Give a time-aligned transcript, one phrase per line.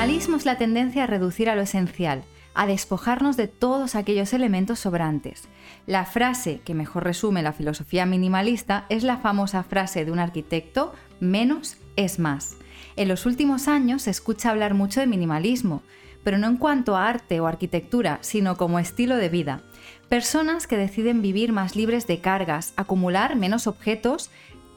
[0.00, 2.24] minimalismo es la tendencia a reducir a lo esencial,
[2.54, 5.46] a despojarnos de todos aquellos elementos sobrantes.
[5.86, 10.94] La frase que mejor resume la filosofía minimalista es la famosa frase de un arquitecto,
[11.20, 12.56] menos es más.
[12.96, 15.82] En los últimos años se escucha hablar mucho de minimalismo,
[16.24, 19.62] pero no en cuanto a arte o arquitectura, sino como estilo de vida.
[20.08, 24.30] Personas que deciden vivir más libres de cargas, acumular menos objetos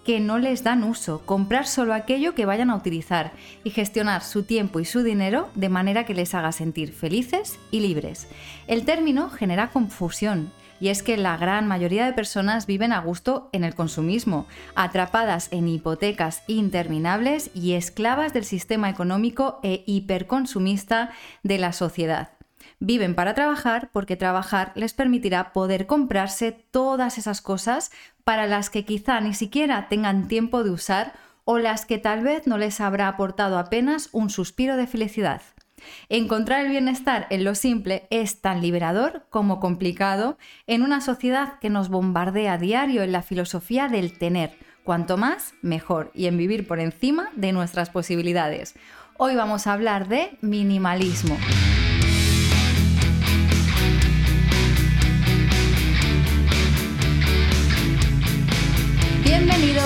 [0.03, 3.31] que no les dan uso, comprar solo aquello que vayan a utilizar
[3.63, 7.80] y gestionar su tiempo y su dinero de manera que les haga sentir felices y
[7.80, 8.27] libres.
[8.67, 10.52] El término genera confusión
[10.84, 15.47] y es que la gran mayoría de personas viven a gusto en el consumismo, atrapadas
[15.52, 21.11] en hipotecas interminables y esclavas del sistema económico e hiperconsumista
[21.41, 22.32] de la sociedad.
[22.85, 27.91] Viven para trabajar porque trabajar les permitirá poder comprarse todas esas cosas
[28.25, 31.13] para las que quizá ni siquiera tengan tiempo de usar
[31.45, 35.41] o las que tal vez no les habrá aportado apenas un suspiro de felicidad.
[36.09, 41.69] Encontrar el bienestar en lo simple es tan liberador como complicado en una sociedad que
[41.69, 46.67] nos bombardea a diario en la filosofía del tener, cuanto más, mejor, y en vivir
[46.67, 48.75] por encima de nuestras posibilidades.
[49.15, 51.38] Hoy vamos a hablar de minimalismo.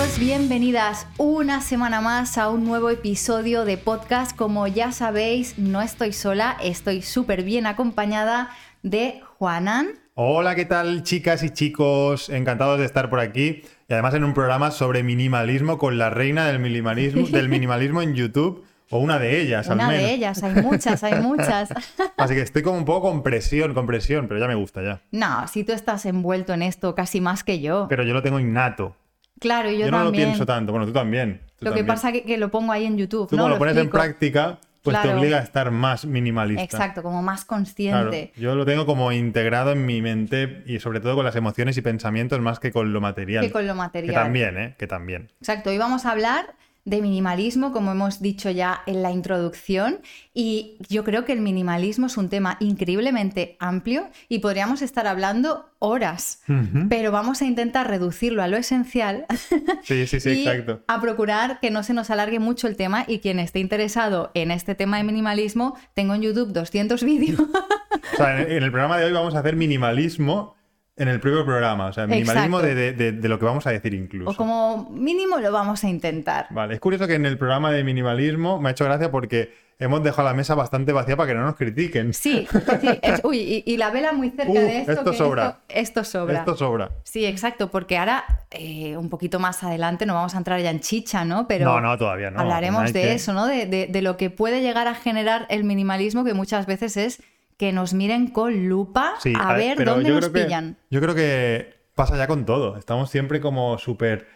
[0.08, 4.38] Bienvenidos, bienvenidas una semana más a un nuevo episodio de podcast.
[4.38, 8.50] Como ya sabéis, no estoy sola, estoy súper bien acompañada
[8.84, 9.88] de Juanan.
[10.14, 12.30] Hola, ¿qué tal chicas y chicos?
[12.30, 16.46] Encantados de estar por aquí y además en un programa sobre minimalismo con la reina
[16.46, 18.64] del minimalismo, del minimalismo en YouTube.
[18.90, 20.08] O una de ellas, una al menos.
[20.08, 21.70] de ellas, hay muchas, hay muchas.
[22.18, 25.02] Así que estoy como un poco con presión, con presión, pero ya me gusta ya.
[25.12, 27.88] No, si tú estás envuelto en esto casi más que yo.
[27.90, 28.96] Pero yo lo tengo innato.
[29.40, 30.72] Claro, yo, Yo no lo pienso tanto.
[30.72, 31.42] Bueno, tú también.
[31.60, 33.30] tú Lo que pasa es que, que lo pongo ahí en YouTube.
[33.30, 33.44] Tú ¿no?
[33.44, 36.64] cuando lo pones en práctica, pues te obliga a estar más minimalista.
[36.64, 38.32] Exacto, como más Claro, consciente.
[38.38, 41.82] yo lo tengo como integrado en mi mente y sobre todo con las emociones y
[41.82, 43.44] pensamientos más que con lo material.
[43.46, 44.16] Que con lo Que material.
[44.16, 44.76] también, ¿eh?
[44.78, 45.30] Que también.
[45.40, 46.56] Exacto, hoy vamos a hablar
[46.88, 50.00] de minimalismo, como hemos dicho ya en la introducción,
[50.34, 55.70] y yo creo que el minimalismo es un tema increíblemente amplio y podríamos estar hablando
[55.80, 56.42] horas,
[56.88, 59.26] pero vamos a intentar reducirlo a lo esencial
[59.84, 60.82] Sí, sí, sí, y exacto.
[60.88, 64.50] a procurar que no se nos alargue mucho el tema y quien esté interesado en
[64.52, 67.40] este tema de minimalismo, tengo en YouTube 200 vídeos.
[67.40, 70.57] O sea, en el programa de hoy vamos a hacer minimalismo
[70.98, 71.86] en el propio programa.
[71.88, 74.32] O sea, minimalismo de, de- de lo que vamos a decir incluso.
[74.32, 76.48] o como mínimo lo vamos a intentar.
[76.50, 80.02] Vale, es curioso que en el programa de minimalismo me ha hecho gracia porque hemos
[80.04, 82.12] dejado la mesa bastante vacía para que no nos critiquen.
[82.12, 82.48] Sí,
[82.82, 84.92] sí, es- uy, y, y la vela muy cerca Uh, de esto.
[84.94, 85.60] esto que sobra.
[85.70, 86.40] Esto, esto sobra.
[86.40, 86.92] Esto sobra.
[87.04, 90.80] Sí, exacto, porque ahora, eh, un poquito más adelante, no vamos a entrar ya en
[90.80, 91.48] chicha, ¿no?
[91.48, 92.40] Pero No, no, todavía no.
[92.40, 93.46] hablaremos de que- eso, ¿no?
[93.46, 97.22] De- de lo que puede llegar a generar el minimalismo, que muchas veces es
[97.58, 100.78] que nos miren con lupa Sí, a ver, dónde nos que- pillan.
[100.90, 102.78] yo creo que pasa ya con todo.
[102.78, 104.28] Estamos siempre como súper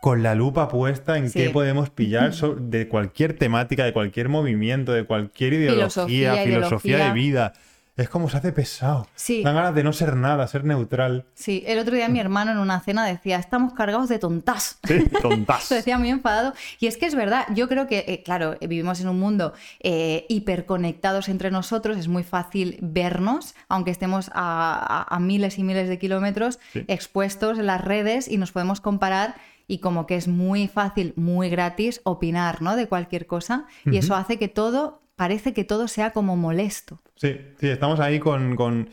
[0.00, 1.38] con la lupa puesta en Sí.
[1.40, 7.52] qué podemos pillar de cualquier temática, de cualquier movimiento, de cualquier ideología, Filosofía, de vida.
[7.94, 9.06] Es como se hace pesado.
[9.14, 9.42] Sí.
[9.42, 11.26] Dan ganas de no ser nada, ser neutral.
[11.34, 14.78] Sí, el otro día mi hermano en una cena decía, estamos cargados de tontas.
[14.84, 15.70] Sí, tontas.
[15.70, 16.54] Lo decía muy enfadado.
[16.80, 20.24] Y es que es verdad, yo creo que, eh, claro, vivimos en un mundo eh,
[20.30, 25.88] hiperconectados entre nosotros, es muy fácil vernos, aunque estemos a, a- a miles y miles
[25.90, 26.84] de kilómetros Sí.
[26.88, 29.34] expuestos en las redes y nos podemos comparar
[29.68, 32.74] y como que es muy fácil, muy gratis opinar, ¿no?
[32.74, 33.66] De cualquier cosa.
[33.84, 37.00] Y eso hace que todo, parece que todo sea como molesto.
[37.14, 38.88] Sí, sí, estamos ahí con, con-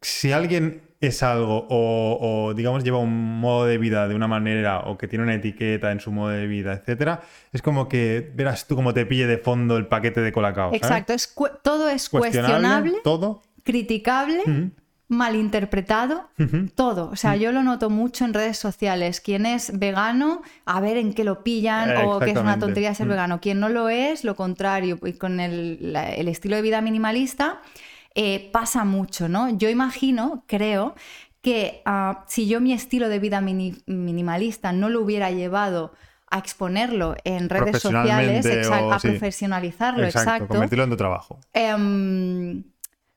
[0.00, 4.80] Si alguien es algo o, o, digamos lleva un modo de vida de una manera
[4.86, 7.20] o que tiene una etiqueta en su modo de vida, etcétera,
[7.52, 10.70] es como que verás tú cómo te pille de fondo el paquete de Colacao.
[10.70, 10.82] ¿sabes?
[10.82, 13.42] Exacto, es todo es Cuestionable, cuestionable, todo.
[13.64, 14.42] criticable.
[15.08, 16.28] Malinterpretado,
[16.74, 17.10] todo.
[17.10, 19.20] O sea, yo lo noto mucho en redes sociales.
[19.20, 22.94] Quien es vegano, a ver en qué lo pillan Eh, o que es una tontería
[22.94, 23.10] ser Mm.
[23.10, 23.40] vegano.
[23.40, 24.98] Quien no lo es, lo contrario.
[25.04, 27.60] Y con el, la- el estilo de vida minimalista
[28.14, 29.48] eh, pasa mucho, ¿no?
[29.58, 30.94] Yo imagino, creo,
[31.40, 35.92] que ah, si yo mi estilo de vida mini- minimalista no lo hubiera llevado
[36.30, 39.08] a exponerlo en redes sociales, o a sí.
[39.08, 41.38] profesionalizarlo, exacto convertirlo en tu trabajo.
[41.54, 42.64] Em,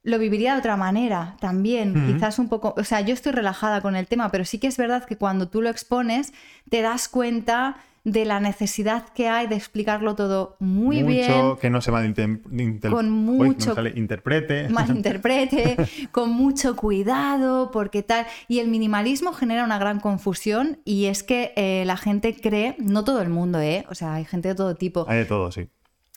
[0.03, 3.95] lo viviría de otra manera también, quizás un poco, o sea, yo estoy relajada con
[3.95, 6.33] el tema, pero sí que es verdad que cuando tú lo expones
[6.69, 11.69] te das cuenta de la necesidad que hay de explicarlo todo muy Mucho, bien, que
[11.69, 12.89] no se malinterprete.
[12.89, 14.69] Con mucho- interprete.
[14.69, 15.77] malinterprete,
[16.11, 18.25] con mucho cuidado, porque tal.
[18.47, 23.03] Y el minimalismo genera una gran confusión y es que eh, la gente cree, no
[23.03, 23.85] todo el mundo, ¿eh?
[23.87, 25.67] O sea, hay gente de todo tipo, Hay de todo, sí.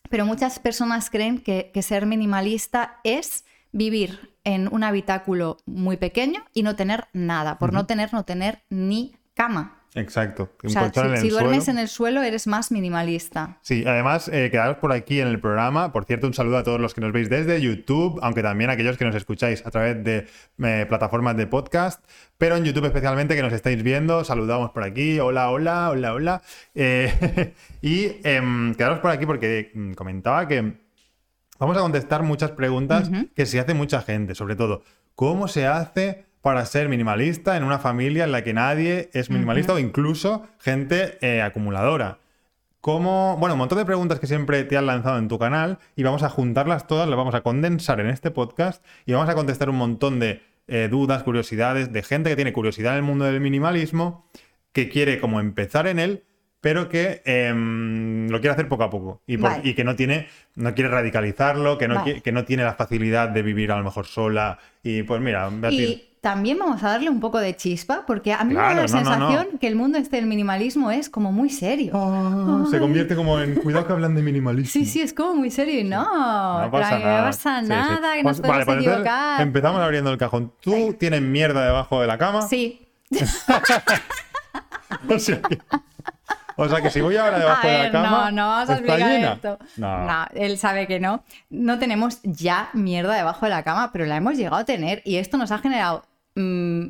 [0.08, 6.44] pero muchas personas creen que, que ser minimalista es vivir en un habitáculo muy pequeño
[6.54, 7.58] y no tener nada.
[7.58, 9.80] Por no tener, no tener ni cama.
[9.96, 10.50] Exacto.
[10.64, 13.58] O sea, si, en el si duermes en el suelo eres más minimalista.
[13.62, 15.92] Sí, además, eh, quedaros por aquí en el programa.
[15.92, 18.72] Por cierto, un saludo a todos los que nos veis desde YouTube, aunque también a
[18.72, 20.26] aquellos que nos escucháis a través de
[20.64, 22.04] eh, plataformas de podcast,
[22.38, 24.24] pero en YouTube especialmente que nos estáis viendo.
[24.24, 25.20] Saludamos por aquí.
[25.20, 26.42] Hola, hola, hola, hola.
[26.74, 30.83] Eh, y em, quedaros por aquí porque mm, comentaba que
[31.58, 34.82] vamos a contestar muchas preguntas que se hace mucha gente, sobre todo,
[35.14, 39.72] ¿cómo se hace para ser minimalista en una familia en la que nadie es minimalista
[39.72, 42.18] o incluso gente eh, acumuladora?
[42.84, 43.38] ¿Cómo?
[43.38, 46.22] Bueno, un montón de preguntas que siempre te han lanzado en tu canal y vamos
[46.22, 49.76] a juntarlas todas, las vamos a condensar en este podcast y vamos a contestar un
[49.76, 54.28] montón de eh, dudas, curiosidades, de gente que tiene curiosidad en el mundo del minimalismo,
[54.72, 56.24] que quiere como empezar en él,
[56.64, 59.69] pero que em, lo quiere hacer poco a poco y, por- Vale.
[59.69, 62.22] y que no tiene, no quiere radicalizarlo, que no, Vale.
[62.22, 65.81] que no tiene la facilidad de vivir a lo mejor sola y pues mira, Beatriz,
[65.90, 68.75] Y también vamos a darle un poco de chispa, porque a mí me da la
[68.75, 68.87] no, no, no.
[68.88, 71.93] sensación que el mundo este del minimalismo es como muy serio.
[71.94, 74.70] Ah, se convierte como en cuidado que hablan de minimalismo.
[74.72, 77.19] Sí, sí, es como muy serio y no, No pasa nada.
[77.20, 77.69] no pasa Sí, sí.
[77.69, 79.40] nada, que Pues, nos vale, podemos pues equivocar.
[79.43, 80.50] empezamos abriendo el cajón.
[80.60, 82.40] ¿Tú tienes mierda debajo de la cama?
[82.49, 82.88] Sí.
[85.08, 85.58] O sea que,
[86.56, 88.10] o sea que si voy ahora debajo A de la cama.
[88.10, 89.32] no, no vamos a ¿está explicar llena?
[89.34, 89.58] esto.
[89.76, 90.26] No.
[90.34, 91.22] él sabe que no.
[91.50, 95.16] No tenemos ya mierda debajo de la cama, pero la hemos llegado a tener y
[95.16, 96.04] esto nos ha generado
[96.36, 96.86] mm,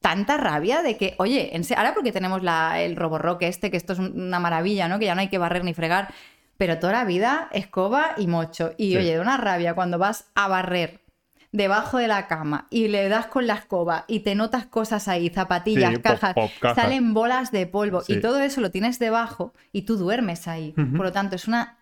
[0.00, 3.76] tanta rabia de que, oye, en se- ahora porque tenemos la, el Roborock este, que
[3.76, 4.98] esto es un- una maravilla, ¿no?
[4.98, 6.08] Que ya no hay que barrer ni fregar,
[6.56, 8.72] pero toda la vida escoba y mocho.
[8.78, 8.96] Y Sí.
[8.96, 10.99] oye, de una rabia cuando vas a barrer
[11.52, 15.30] debajo de la cama y le das con la escoba y te notas cosas ahí,
[15.30, 18.14] zapatillas, Sí, cajas, pop, salen bolas de polvo Sí.
[18.14, 20.72] y todo eso lo tienes debajo y tú duermes ahí.
[20.72, 21.78] Por lo tanto, es una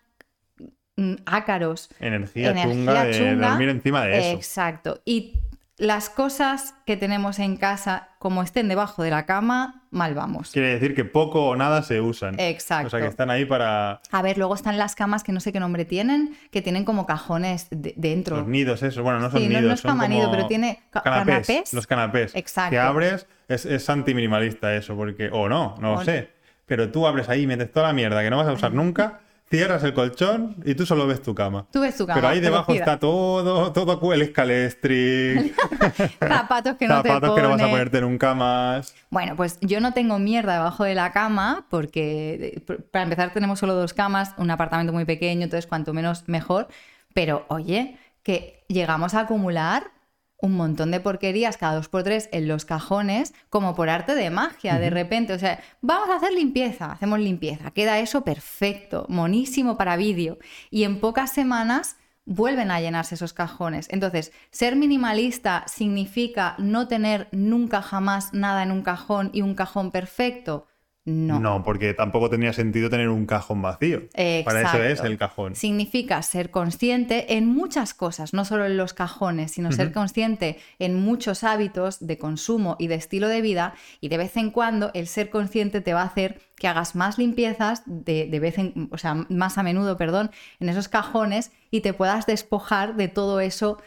[0.95, 1.89] mm, ácaros.
[1.99, 4.37] Energía, Energía chunga de dormir encima de eso.
[4.37, 5.01] Exacto.
[5.05, 5.35] Y
[5.79, 10.51] las cosas que tenemos en casa, como estén debajo de la cama, mal vamos.
[10.51, 12.37] Quiere decir que poco o nada se usan.
[12.39, 12.87] Exacto.
[12.87, 15.53] O sea que están ahí para A ver, luego están las camas que no sé
[15.53, 18.37] qué nombre tienen, que tienen como cajones de- dentro.
[18.37, 19.03] los nidos, eso.
[19.03, 19.73] Bueno, no son Sí, no- no nidos.
[19.75, 19.97] es son
[20.31, 21.73] pero tiene ca- canapés, canapés.
[21.73, 22.35] Los canapés.
[22.35, 22.71] Exacto.
[22.71, 25.29] Que abres, es, es anti-minimalista eso, porque.
[25.31, 26.29] O no, no lo sé.
[26.65, 29.83] Pero tú abres ahí, metes toda la mierda que no vas a usar nunca, cierras
[29.83, 31.65] el colchón y tú solo ves tu cama.
[31.71, 32.15] Tú ves tu cama.
[32.15, 35.55] Pero ahí debajo está todo, todo el escalestric,
[36.19, 37.71] Zapatos que no te zapatos que no vas a pones.
[37.71, 38.95] ponerte nunca más.
[39.09, 43.59] Bueno, pues yo no tengo mierda debajo de la cama porque eh, para empezar tenemos
[43.59, 46.67] solo dos camas, un apartamento muy pequeño, entonces cuanto menos mejor.
[47.13, 49.91] Pero oye, que llegamos a acumular
[50.41, 54.29] un montón de porquerías cada dos por tres en los cajones como por arte de
[54.29, 55.33] magia de repente.
[55.33, 60.37] O sea, vamos a hacer limpieza, hacemos limpieza, queda eso perfecto, monísimo para vídeo.
[60.69, 63.87] Y en pocas semanas vuelven a llenarse esos cajones.
[63.89, 69.91] Entonces, ser minimalista significa no tener nunca jamás nada en un cajón y un cajón
[69.91, 70.67] perfecto.
[71.09, 71.63] No.
[71.63, 74.03] porque tampoco tendría sentido tener un cajón vacío.
[74.45, 75.07] Para eso es Exacto.
[75.07, 75.55] el cajón.
[75.55, 80.95] Significa ser consciente en muchas cosas, no solo en los cajones, sino ser consciente en
[80.95, 83.73] muchos hábitos de consumo y de estilo de vida.
[84.01, 87.17] Y de vez en cuando el ser consciente te va a hacer que hagas más
[87.17, 91.81] limpiezas, de, de vez en, o sea, más a menudo, perdón, en esos cajones y
[91.81, 93.81] te puedas despojar de todo eso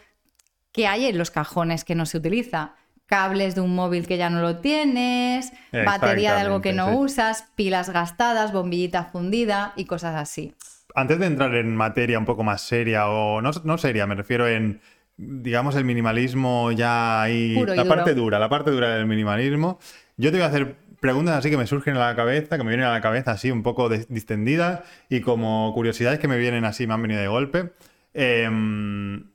[0.72, 2.74] que hay en los cajones que no se utiliza.
[3.12, 6.94] Cables de un móvil que ya no lo tienes, batería de algo que no sí.
[6.96, 10.54] usas, pilas gastadas, bombillita fundida y cosas así.
[10.94, 14.48] Antes de entrar en materia un poco más seria, o no, no seria, me refiero
[14.48, 14.80] en,
[15.18, 17.54] digamos, el minimalismo ya ahí.
[17.54, 17.94] Puro y la duro.
[17.94, 19.78] parte dura, la parte dura del minimalismo.
[20.16, 22.70] Yo te voy a hacer preguntas así que me surgen a la cabeza, que me
[22.70, 26.86] vienen a la cabeza así un poco distendidas y como curiosidades que me vienen así,
[26.86, 27.72] me han venido de golpe.
[28.14, 29.32] Em,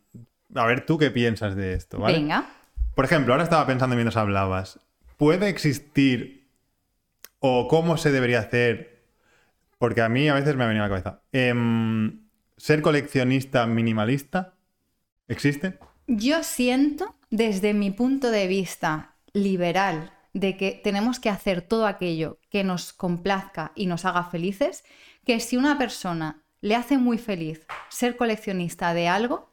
[0.56, 2.00] a ver, ¿tú qué piensas de esto?
[2.00, 2.18] ¿vale?
[2.18, 2.57] Venga.
[2.98, 4.80] Por ejemplo, ahora estaba pensando mientras hablabas,
[5.18, 6.50] ¿puede existir
[7.38, 9.04] o cómo se debería hacer?
[9.78, 11.22] Porque a mí a veces me ha venido a la cabeza.
[11.32, 12.28] em,
[12.58, 14.56] ¿Ser coleccionista minimalista?
[15.28, 15.78] ¿Existe?
[16.08, 22.40] Yo siento, desde mi punto de vista liberal, de que tenemos que hacer todo aquello
[22.50, 24.84] que nos complazca y nos haga felices,
[25.24, 29.48] que si una persona le hace muy feliz ser coleccionista de algo.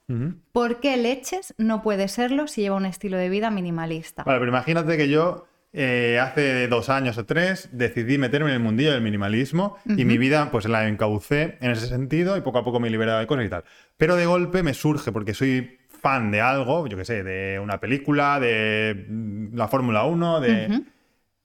[0.52, 4.23] ¿por qué leches no puede serlo si lleva un estilo de vida minimalista?
[4.25, 8.61] Vale, pero imagínate que yo eh, hace dos años o tres decidí meterme en el
[8.61, 12.64] mundillo del minimalismo y mi vida pues la encaucé en ese sentido y poco a
[12.64, 13.64] poco me he liberado de cosas y tal.
[13.96, 17.80] Pero de golpe me surge porque soy fan de algo, yo qué sé, de una
[17.80, 20.82] película, de mm, la Fórmula 1, de...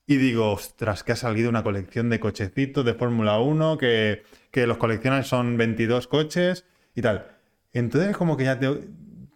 [0.05, 4.67] Y digo, ostras, que ha salido una colección de cochecitos de Fórmula 1 que, que
[4.67, 6.65] los coleccionan son 22 coches
[6.95, 7.27] y tal.
[7.73, 8.67] Entonces, como que ya te,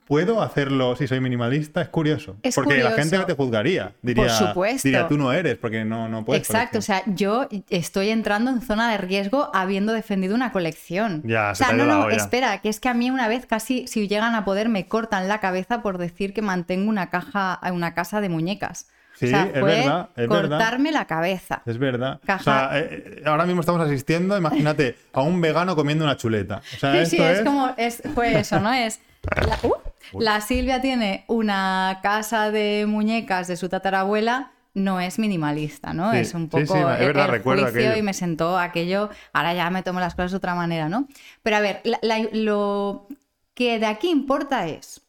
[0.05, 1.81] ¿Puedo hacerlo si soy minimalista?
[1.81, 2.35] Es curioso.
[2.43, 3.93] Es porque la gente te juzgaría.
[4.01, 4.87] Diría, Por supuesto.
[4.87, 6.47] diría, tú no eres, porque no, no puedes.
[6.47, 11.21] Exacto, o sea, yo estoy entrando en zona de riesgo habiendo defendido una colección.
[11.25, 13.87] Ya, o se sea, no, no, espera, que es que a mí una vez casi,
[13.87, 17.93] si llegan a poder, me cortan la cabeza por decir que mantengo una caja, una
[17.93, 18.87] casa de muñecas.
[19.15, 20.49] Sí, o sea, es fue verdad, es verdad.
[20.57, 21.61] cortarme la cabeza.
[21.65, 22.19] Es verdad.
[22.25, 26.17] Caja- O sea, eh, eh, ahora mismo estamos asistiendo, imagínate, a un vegano comiendo una
[26.17, 26.61] chuleta.
[26.75, 27.45] O sea, Sí, esto sí, es, es...
[27.45, 28.73] como, es, fue eso, ¿no?
[28.73, 28.99] Es,
[29.47, 35.93] la, uh, la Silvia tiene una casa de muñecas de su tatarabuela, no es minimalista,
[35.93, 36.11] ¿no?
[36.11, 37.95] Sí, es un sí, poco sí, es el- verdad, el recuerdo juicio aquello.
[37.99, 41.07] y me sentó aquello, ahora ya me tomo las cosas de otra manera, ¿no?
[41.43, 43.07] Pero a ver, la- la- lo
[43.53, 45.01] que de aquí importa es,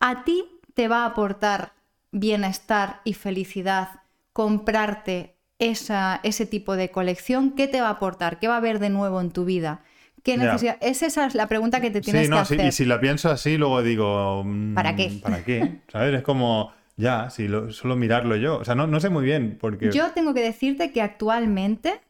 [0.00, 1.72] ¿a ti te va a aportar
[2.12, 3.88] bienestar y felicidad
[4.32, 7.52] comprarte esa, ese tipo de colección?
[7.52, 8.38] ¿Qué te va a aportar?
[8.38, 9.82] ¿Qué va a haber de nuevo en tu vida?
[10.22, 10.76] ¿Qué necesidad?
[10.80, 12.66] Es esa es la pregunta que te tienes Sí, no, que sí, hacer.
[12.66, 14.42] y si la pienso así, luego digo...
[14.44, 15.18] mm, ¿Para qué?
[15.22, 15.80] ¿Para qué?
[15.88, 16.14] ¿Sabes?
[16.14, 18.58] Es como, ya, si lo- solo mirarlo yo.
[18.58, 19.90] O sea, no, no sé muy bien, porque...
[19.92, 22.00] Yo tengo que decirte que actualmente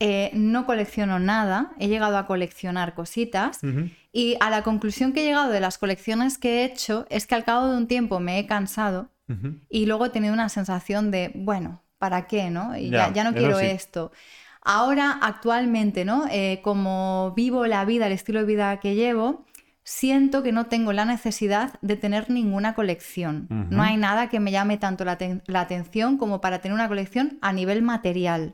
[0.00, 3.60] eh, no colecciono nada, he llegado a coleccionar cositas
[4.12, 7.34] y a la conclusión que he llegado de las colecciones que he hecho es que
[7.36, 9.10] al cabo de un tiempo me he cansado
[9.68, 12.50] Y luego he tenido una sensación de, bueno, ¿para qué?
[12.50, 12.76] ¿no?
[12.76, 13.66] Y ya, Ya, ya no quiero sí.
[13.66, 14.12] esto.
[14.62, 16.26] Ahora, actualmente, ¿no?
[16.30, 19.46] Eh, como vivo la vida, el estilo de vida que llevo,
[19.84, 23.46] siento que no tengo la necesidad de tener ninguna colección.
[23.70, 27.38] No hay nada que me llame tanto la, la atención como para tener una colección
[27.40, 28.52] a nivel material.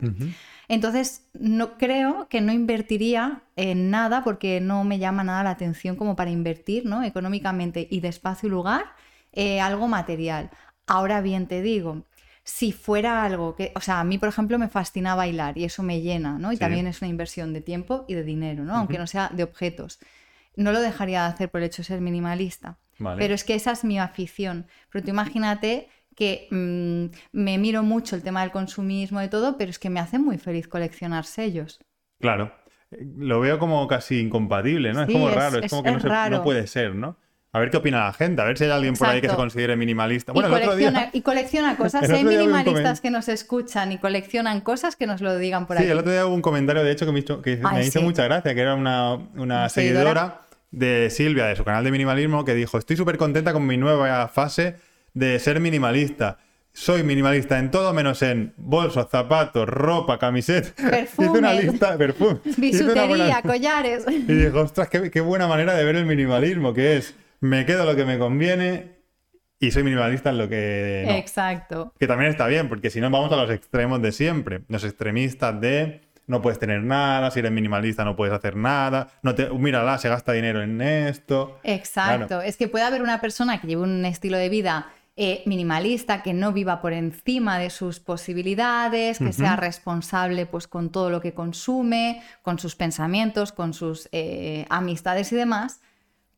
[0.68, 5.96] Entonces, no creo que no invertiría en nada porque no me llama nada la atención
[5.96, 7.02] como para invertir, ¿no?
[7.02, 8.84] Económicamente y de espacio y lugar,
[9.32, 10.50] eh, algo material.
[10.86, 12.04] Ahora bien, te digo,
[12.44, 15.82] si fuera algo que, o sea, a mí, por ejemplo, me fascina bailar y eso
[15.82, 16.52] me llena, ¿no?
[16.52, 16.60] Y Sí.
[16.60, 18.76] también es una inversión de tiempo y de dinero, ¿no?
[18.76, 19.98] Aunque no sea de objetos.
[20.54, 22.78] No lo dejaría de hacer por el hecho de ser minimalista.
[22.98, 23.18] Vale.
[23.20, 24.66] Pero es que esa es mi afición.
[24.90, 29.68] Pero tú imagínate que mm, me miro mucho el tema del consumismo y todo, pero
[29.70, 31.78] es que me hace muy feliz coleccionar sellos.
[32.20, 32.54] Claro.
[32.92, 35.04] Eh, Lo veo como casi incompatible, ¿no?
[35.04, 37.18] Sí, es como raro, es, es- como que no, se- puede ser, ¿no?
[37.56, 39.34] A ver qué opina la gente, a ver si hay alguien por ahí que se
[39.34, 40.30] considere minimalista.
[40.34, 41.10] y, el otro colecciona, día...
[41.14, 42.06] y colecciona cosas.
[42.06, 45.84] Si hay minimalistas que nos escuchan y coleccionan cosas, que nos lo digan por Sí,
[45.84, 45.92] aquí.
[45.92, 48.00] el otro día hubo un comentario, de hecho, que me hizo, que Ay, me hizo
[48.00, 48.04] sí.
[48.04, 52.76] mucha gracia, que era una, seguidora, de Silvia, de su canal de minimalismo, que dijo,
[52.76, 54.76] estoy súper contenta con mi nueva fase
[55.14, 56.36] de ser minimalista.
[56.74, 60.68] Soy minimalista en todo menos en bolsos, zapatos, ropa, camiseta.
[61.08, 62.14] Hice una lista buena-
[62.58, 64.04] Bisutería, collares.
[64.10, 67.84] Y dijo, ostras, qué, qué buena manera de ver el minimalismo, que es, me quedo
[67.84, 68.96] lo que me conviene
[69.58, 71.14] y soy minimalista en lo que no.
[71.14, 71.94] Exacto.
[71.98, 74.62] Que también está bien, porque si no vamos a los extremos de siempre.
[74.68, 79.34] Los extremistas de no puedes tener nada, si eres minimalista no puedes hacer nada, no
[79.34, 81.58] te, mírala, se gasta dinero en esto.
[81.62, 82.26] Exacto.
[82.26, 82.42] Claro.
[82.42, 84.88] Es que puede haber una persona que lleve un estilo de vida
[85.18, 90.90] eh, minimalista, que no viva por encima de sus posibilidades, que sea responsable pues, con
[90.90, 95.80] todo lo que consume, con sus pensamientos, con sus eh, amistades y demás,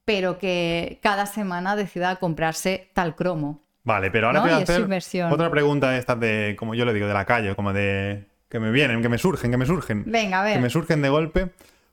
[0.09, 3.61] pero que cada semana decida comprarse tal cromo.
[3.85, 4.45] Vale, pero ahora ¿No?
[4.47, 5.31] te voy a Y es su hacer inversión.
[5.31, 8.59] otra pregunta de estas de, como yo le digo, de la calle, como de que
[8.59, 10.05] me vienen, que me surgen, que me surgen.
[10.07, 10.55] Venga, a ver.
[10.55, 11.51] que me surgen de golpe.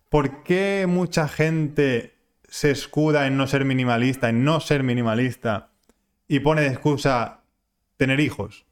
[0.08, 2.16] ¿Por qué mucha gente
[2.48, 5.72] se escuda en no ser minimalista, en no ser minimalista
[6.30, 7.42] y pone de excusa
[7.98, 8.65] tener hijos?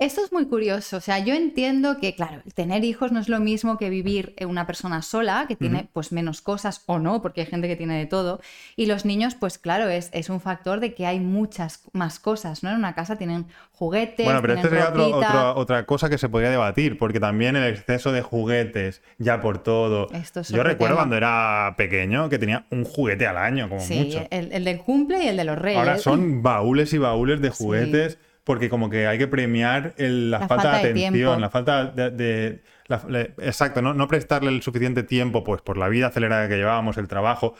[0.00, 0.96] Esto es muy curioso.
[0.96, 4.48] O sea, yo entiendo que, claro, tener hijos no es lo mismo que vivir en
[4.48, 7.98] una persona sola, que tiene pues menos cosas o no, porque hay gente que tiene
[7.98, 8.40] de todo.
[8.76, 12.62] Y los niños, pues claro, es, es un factor de que hay muchas más cosas,
[12.62, 12.70] ¿no?
[12.70, 15.28] En una casa tienen juguetes, Bueno, pero esto sería otro- ropita.
[15.50, 19.62] otro- otra cosa que se podría debatir, porque también el exceso de juguetes, ya por
[19.62, 20.08] todo.
[20.14, 21.02] Esto es Yo recuerdo tema.
[21.02, 24.26] cuando era pequeño que tenía un juguete al año, como Sí, mucho.
[24.30, 25.78] el, el del cumple y el de los reyes.
[25.78, 28.16] Ahora son baúles y baúles de juguetes,
[28.50, 31.38] porque como que hay que premiar el- la, La falta, falta de atención, tiempo.
[31.40, 32.10] la falta de...
[32.10, 36.48] de- la- le- exacto, no, no prestarle el suficiente tiempo, pues por la vida acelerada
[36.48, 37.54] que llevábamos, el trabajo.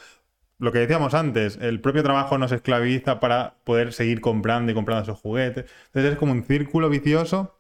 [0.59, 5.04] Lo que decíamos antes, el propio trabajo nos esclaviza para poder seguir comprando y comprando
[5.04, 5.66] esos juguetes.
[5.87, 7.56] Entonces es como un círculo vicioso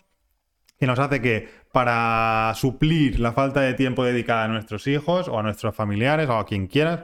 [0.80, 5.38] que nos hace que para suplir la falta de tiempo dedicada a nuestros hijos o
[5.38, 7.02] a nuestros familiares o a quien quieras,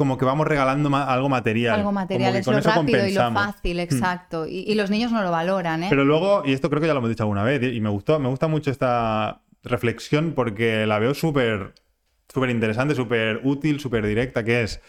[0.00, 1.74] como que vamos regalando ma- algo material.
[1.80, 2.72] Algo material, es lo rápido
[3.06, 3.42] y lo compensamos.
[3.42, 3.52] Hmm.
[3.52, 4.46] fácil, exacto.
[4.46, 5.88] Y, y los niños no lo valoran, ¿eh?
[5.90, 8.18] Pero luego, y esto creo que ya lo hemos dicho alguna vez, y me gustó,
[8.18, 11.74] me gusta mucho esta reflexión porque la veo súper
[12.32, 14.80] súper interesante, súper útil, súper directa, que es,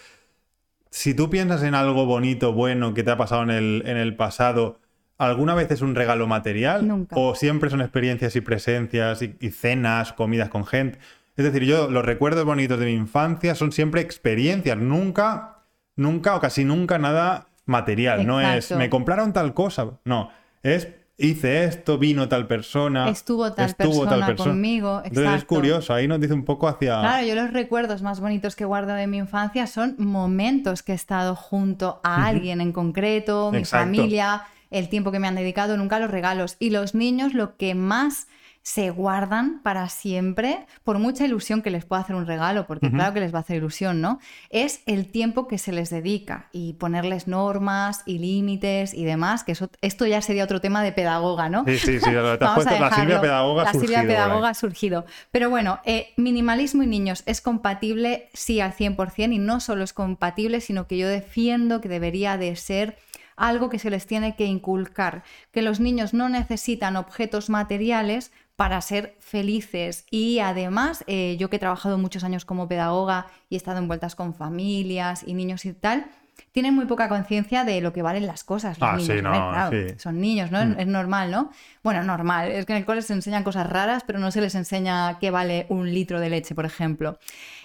[0.89, 4.15] si tú piensas en algo bonito, bueno, que te ha pasado en el, en el
[4.15, 4.79] pasado,
[5.17, 6.87] ¿alguna vez es un regalo material?
[6.87, 7.15] Nunca.
[7.17, 10.99] ¿O siempre son experiencias y presencias y, y cenas, comidas con gente?
[11.37, 15.63] Es decir, yo los recuerdos bonitos de mi infancia son siempre experiencias, nunca,
[15.95, 18.25] nunca o casi nunca nada material.
[18.25, 19.99] No es, me compraron tal cosa.
[20.03, 20.29] No,
[20.61, 23.09] es, hice esto, vino tal persona.
[23.09, 26.99] Estuvo tal estuvo persona conmigo, Entonces es curioso, ahí nos dice un poco hacia...
[26.99, 30.95] Claro, yo los recuerdos más bonitos que guardo de mi infancia son momentos que he
[30.95, 33.85] estado junto a alguien en concreto, mi Exacto.
[33.85, 36.57] familia, el tiempo que me han dedicado, nunca los regalos.
[36.59, 38.27] Y los niños lo que más
[38.63, 43.13] se guardan para siempre, por mucha ilusión que les pueda hacer un regalo, porque claro
[43.13, 44.19] que les va a hacer ilusión, ¿no?
[44.51, 49.53] Es el tiempo que se les dedica y ponerles normas y límites y demás, que
[49.53, 51.65] eso, esto ya sería otro tema de pedagoga, ¿no?
[51.65, 53.21] Sí, sí, sí, lo- te has Vamos a puesto la Silvia.
[53.21, 54.07] Pedagoga La Silvia surgido.
[54.13, 55.05] Pedagoga ha surgido.
[55.31, 59.93] Pero bueno, eh, minimalismo y niños es compatible, sí, al 100%, y no solo es
[59.93, 62.97] compatible, sino que yo defiendo que debería de ser
[63.37, 68.81] algo que se les tiene que inculcar, que los niños no necesitan objetos materiales para
[68.81, 73.57] ser felices y además eh, yo que he trabajado muchos años como pedagoga y he
[73.57, 76.05] estado envueltas con familias y niños y tal,
[76.51, 78.79] tienen muy poca conciencia de lo que valen las cosas.
[78.79, 79.93] Los Ah, niños, sí, ver, no, claro, sí.
[79.97, 80.61] Son niños, ¿no?
[80.61, 81.49] Es- Es normal, ¿no?
[81.83, 82.51] Bueno, normal.
[82.51, 85.31] Es que en el cole se enseñan cosas raras, pero no se les enseña qué
[85.31, 87.17] vale un litro de leche, por ejemplo.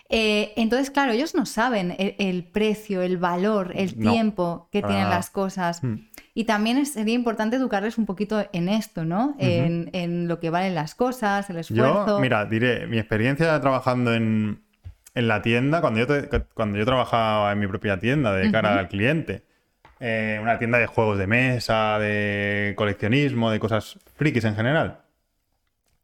[0.08, 4.80] Eh, entonces, claro, ellos no saben el, el precio, el valor, el No, tiempo que
[4.82, 5.16] tienen nada.
[5.16, 5.82] las cosas.
[5.82, 5.96] Mm.
[6.38, 9.34] Y también sería importante educarles un poquito en esto, ¿no?
[9.38, 12.06] en, en lo que valen las cosas, el esfuerzo.
[12.06, 14.60] Yo, mira, diré, mi experiencia trabajando en,
[15.14, 18.78] en la tienda, cuando yo, te- cuando yo trabajaba en mi propia tienda de cara
[18.78, 19.44] al cliente,
[19.98, 24.98] eh, una tienda de juegos de mesa, de coleccionismo, de cosas frikis en general,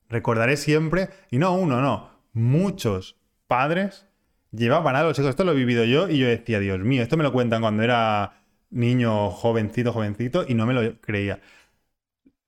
[0.08, 4.06] recordaré siempre, y no uno, no, muchos padres
[4.50, 7.18] llevaban a los hijos, esto lo he vivido yo, y yo decía, Dios mío, esto
[7.18, 8.38] me lo cuentan cuando era
[8.72, 11.40] niño, jovencito, jovencito, y no me lo creía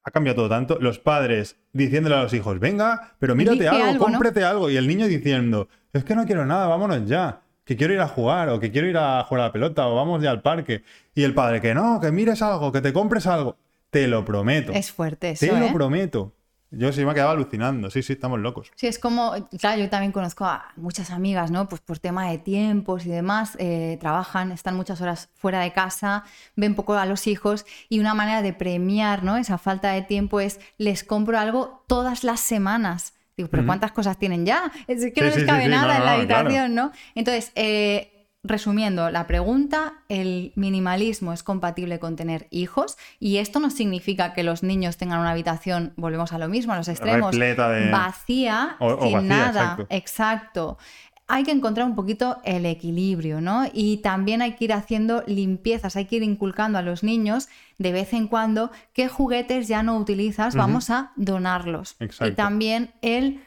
[0.05, 0.79] ha cambiado todo tanto.
[0.81, 4.71] Los padres diciéndole a los hijos, venga, pero mírate algo, algo, algo.
[4.71, 7.41] Y el niño diciendo, es que no quiero nada, vámonos ya.
[7.65, 9.97] Que quiero ir a jugar, o que quiero ir a jugar a la pelota, o
[9.97, 10.85] vamos ya al parque.
[11.15, 13.57] Y el padre, que no, que mires algo, que te compres algo.
[13.89, 14.73] Te lo prometo.
[14.73, 15.71] Es fuerte te eso, lo ¿eh?
[15.73, 16.35] prometo.
[16.77, 17.91] Yo sí me quedaba alucinando.
[17.91, 18.71] Sí, sí, estamos locos.
[18.75, 21.69] Sí, es como, claro, yo también conozco a muchas amigas, ¿no?
[21.69, 26.25] Pues por tema de tiempos y demás, eh, trabajan, están muchas horas fuera de casa,
[26.57, 29.37] ven poco a los hijos y una manera de premiar, ¿no?
[29.37, 33.15] Esa falta de tiempo es, les compro algo todas las semanas.
[33.37, 34.71] Digo, pero ¿cuántas cosas tienen ya?
[34.87, 36.41] Es que Sí, no les sí, cabe sí, nada no, en la no, claro.
[36.49, 36.93] habitación, ¿no?
[37.17, 38.14] Entonces, eh,
[38.47, 44.43] resumiendo la pregunta, el minimalismo es compatible con tener hijos y esto no significa que
[44.43, 48.89] los niños tengan una habitación, volvemos a lo mismo, a los extremos, de- vacía, O-
[48.95, 49.61] o sin vacía, nada.
[49.63, 49.87] exacto.
[49.91, 50.79] Exacto.
[51.27, 53.65] Hay que encontrar un poquito el equilibrio, ¿no?
[53.73, 57.93] Y también hay que ir haciendo limpiezas, hay que ir inculcando a los niños de
[57.93, 61.97] vez en cuando qué juguetes ya no utilizas, vamos a donarlos.
[61.99, 62.35] Y Exacto.
[62.37, 63.41] también el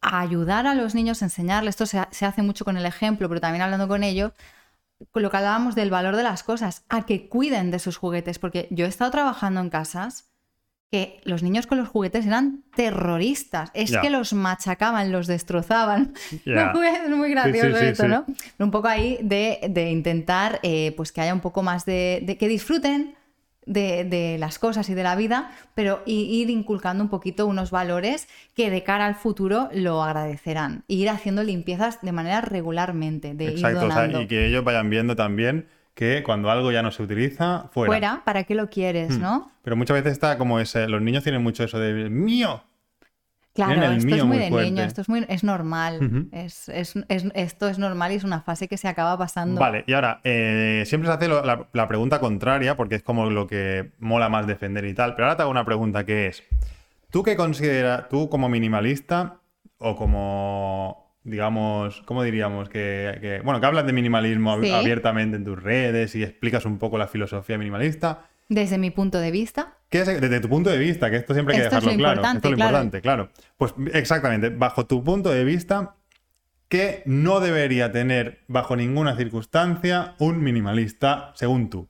[0.00, 3.40] ayudar a los niños, enseñarles, esto se, ha- se hace mucho con el ejemplo, pero
[3.40, 4.32] también hablando con ellos,
[5.10, 8.38] con lo que hablábamos del valor de las cosas, a que cuiden de sus juguetes,
[8.38, 10.24] porque yo he estado trabajando en casas
[10.90, 16.14] que los niños con los juguetes eran terroristas, es que los machacaban, los destrozaban.
[17.04, 18.08] Es muy gracioso sí, esto, sí.
[18.08, 18.24] ¿no?
[18.58, 22.38] Un poco ahí de, de intentar eh, pues que haya un poco más de, de
[22.38, 23.14] que disfruten
[23.68, 28.28] de, de las cosas y de la vida, pero ir inculcando un poquito unos valores
[28.56, 30.82] que de cara al futuro lo agradecerán.
[30.88, 33.78] Ir haciendo limpiezas de manera regularmente, de ir Exacto.
[33.78, 34.22] o sea, donando.
[34.22, 37.90] y que ellos vayan viendo también que cuando algo ya no se utiliza, fuera.
[37.90, 39.20] Fuera, ¿para qué lo quieres, Hmm.
[39.22, 39.50] no?
[39.62, 42.62] Pero muchas veces está como ese, los niños tienen mucho eso de mío.
[43.66, 44.70] Claro, esto es muy muy de fuerte.
[44.70, 45.98] niño, esto es muy es normal.
[46.04, 46.28] Ujú.
[46.32, 49.60] es, es- es- esto es normal y es una fase que se acaba pasando.
[49.60, 53.28] Vale, y ahora, eh, siempre se hace lo- la, la pregunta contraria, porque es como
[53.30, 55.14] lo que mola más defender y tal.
[55.14, 56.42] Pero ahora te hago una pregunta que es:
[57.10, 59.40] ¿tú qué consideras, tú como minimalista
[59.78, 62.68] o como, digamos, ¿cómo diríamos?
[62.68, 64.70] Que, que- bueno, que hablas de minimalismo Sí.
[64.72, 68.20] abiertamente en tus redes y explicas un poco la filosofía minimalista.
[68.48, 71.54] Desde mi punto de vista, ¿Qué es, desde tu punto de vista, que esto siempre
[71.54, 72.20] hay que Esto es dejarlo lo claro.
[72.20, 72.70] importante, esto es lo claro.
[72.70, 73.30] importante, claro.
[73.56, 75.96] Pues exactamente, bajo tu punto de vista,
[76.68, 81.88] ¿qué no debería tener bajo ninguna circunstancia un minimalista según tú?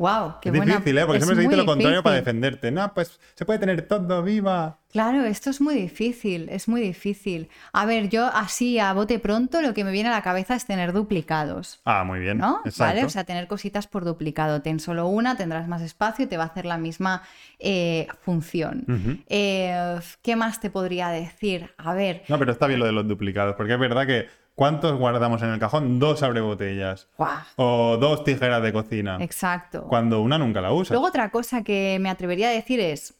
[0.00, 0.72] Wow, qué es buena.
[0.76, 1.04] difícil, ¿eh?
[1.04, 2.70] Porque siempre se dice lo contrario para defenderte.
[2.70, 4.78] No, pues se puede tener todo, viva.
[4.90, 7.48] Claro, esto es muy difícil, es muy difícil.
[7.72, 10.64] A ver, yo así a bote pronto lo que me viene a la cabeza es
[10.66, 11.80] tener duplicados.
[11.84, 12.38] Ah, muy bien.
[12.38, 12.60] ¿No?
[12.64, 12.94] Exacto.
[12.94, 13.04] ¿Vale?
[13.04, 14.62] O sea, tener cositas por duplicado.
[14.62, 17.22] Ten solo una, tendrás más espacio y te va a hacer la misma
[17.58, 19.22] eh, función.
[19.28, 21.70] Eh, ¿Qué más te podría decir?
[21.76, 24.28] A ver, No, pero está bien lo de los duplicados, porque es verdad que
[24.60, 25.98] ¿cuántos guardamos en el cajón?
[25.98, 27.08] Dos abrebotellas.
[27.16, 27.38] ¡guau!
[27.56, 29.16] O dos tijeras de cocina.
[29.20, 29.84] Exacto.
[29.88, 30.92] Cuando una nunca la usa.
[30.92, 33.14] Luego otra cosa que me atrevería a decir es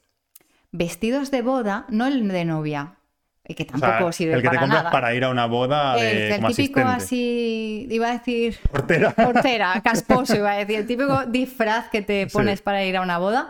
[0.70, 2.96] vestidos de boda, no el de novia.
[3.48, 4.90] y que O sea, tampoco sirve el que te compras nada.
[4.90, 7.05] para ir a una boda el, de, el como típico asistente.
[7.05, 9.11] así, iba a decir Portera.
[9.16, 12.33] portera, casposo, iba a decir, el típico disfraz que te Sí.
[12.35, 13.48] pones para ir a una boda,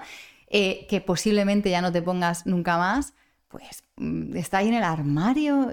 [0.49, 3.15] eh, que posiblemente ya no te pongas nunca más,
[3.49, 3.83] pues
[4.35, 5.69] está ahí en el armario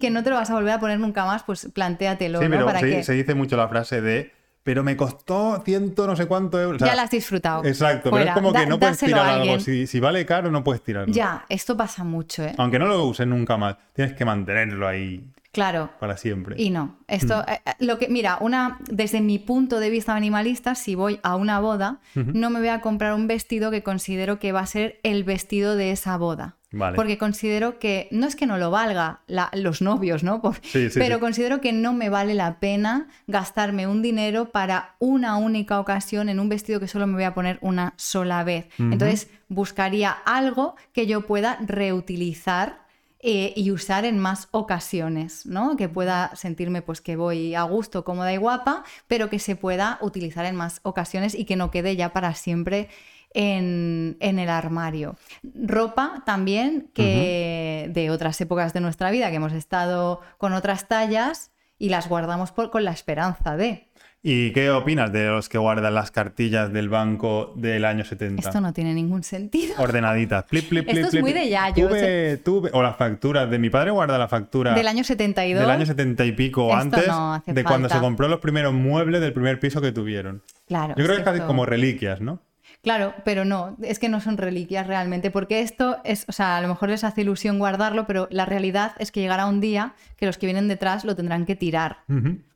[0.00, 2.50] que no te lo vas a volver a poner nunca más, pues plantéatelo, Sí, ¿no?
[2.50, 6.14] pero Para se, que se dice mucho la frase de pero me costó ciento no
[6.16, 6.76] sé cuánto euros.
[6.76, 7.64] O sea, ya la has disfrutado.
[7.64, 9.58] Exacto, pero es como Da- que no puedes tirar algo.
[9.58, 11.12] Si, si vale caro, no puedes tirarlo.
[11.14, 12.52] Ya, esto pasa mucho, ¿eh?
[12.58, 15.90] Aunque no lo uses nunca más, tienes que mantenerlo ahí Claro.
[15.98, 16.54] para siempre.
[16.58, 20.74] Y no, esto, eh, eh, lo que, mira, una, desde mi punto de vista minimalista,
[20.76, 24.52] si voy a una boda, no me voy a comprar un vestido que considero que
[24.52, 26.56] va a ser el vestido de esa boda.
[26.72, 26.94] Vale.
[26.94, 30.40] Porque considero que, no es que no lo valga la- los novios, ¿no?
[30.40, 31.20] Por- Sí, sí, pero sí.
[31.20, 36.38] considero que no me vale la pena gastarme un dinero para una única ocasión en
[36.38, 38.68] un vestido que solo me voy a poner una sola vez.
[38.78, 42.88] Entonces buscaría algo que yo pueda reutilizar
[43.22, 45.76] eh, y usar en más ocasiones, ¿no?
[45.76, 49.98] Que pueda sentirme pues que voy a gusto, cómoda y guapa, pero que se pueda
[50.00, 52.88] utilizar en más ocasiones y que no quede ya para siempre
[53.34, 55.16] en, en el armario.
[55.42, 61.50] Ropa también que de otras épocas de nuestra vida, que hemos estado con otras tallas
[61.78, 63.89] y las guardamos por- con la esperanza de.
[64.22, 68.42] ¿Y qué opinas de los que guardan las cartillas del banco del año 70?
[68.46, 69.74] Esto no tiene ningún sentido.
[69.78, 70.44] Ordenaditas.
[70.44, 73.48] Plip, plip, plip, Esto es muy de yayo, Tuve- tuve- O las facturas.
[73.50, 75.62] De mi padre guarda la factura Del año 72.
[75.62, 78.74] del año 70 y pico Esto antes no hace de cuando se compró los primeros
[78.74, 80.42] muebles del primer piso que tuvieron.
[80.68, 80.94] Claro.
[80.98, 82.40] Yo creo que es casi como reliquias, ¿no?
[82.82, 86.60] Claro, pero no, es que no son reliquias realmente, porque esto es, o sea, a
[86.62, 90.24] lo mejor les hace ilusión guardarlo, pero la realidad es que llegará un día que
[90.24, 91.98] los que vienen detrás lo tendrán que tirar,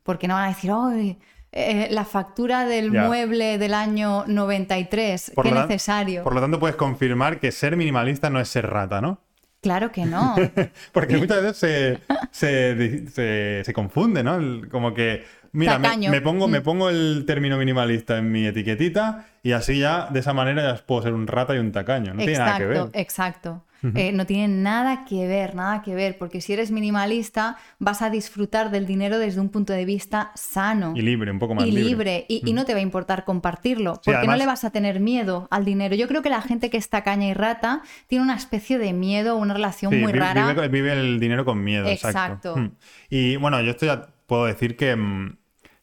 [0.03, 1.19] porque no van a decir, ¡ay!
[1.55, 3.05] Eh, la factura del Ya.
[3.05, 6.23] mueble del año 93, Por qué lo necesario.
[6.23, 9.21] Por lo tanto, puedes confirmar que ser minimalista no es ser rata, ¿no?
[9.61, 10.35] Claro que no.
[10.91, 11.99] Porque muchas veces se,
[12.31, 14.35] se, se- se confunde, ¿no?
[14.35, 16.11] El- Como que, mira, me, Tacaño.
[16.11, 16.51] me pongo, Mm.
[16.51, 20.85] me pongo el término minimalista en mi etiquetita y así ya, de esa manera, ya
[20.85, 22.13] puedo ser un rata y un tacaño.
[22.13, 22.89] No tiene nada que ver.
[22.93, 23.63] exacto.
[23.93, 28.09] Eh, no tiene nada que ver, nada que ver, porque si eres minimalista vas a
[28.09, 30.93] disfrutar del dinero desde un punto de vista sano.
[30.95, 31.83] Y libre, un poco más y libre.
[31.83, 34.69] libre, y, y no te va a importar compartirlo, porque no además- le vas a
[34.71, 35.95] tener miedo al dinero.
[35.95, 39.35] Yo creo que la gente que está caña y rata tiene una especie de miedo,
[39.35, 40.53] una relación Sí, muy rara.
[40.53, 42.15] Vive, vive el dinero con miedo, exacto.
[42.51, 42.57] Exacto.
[42.57, 42.71] Mm.
[43.09, 45.37] Y bueno, yo esto ya puedo decir que, mm,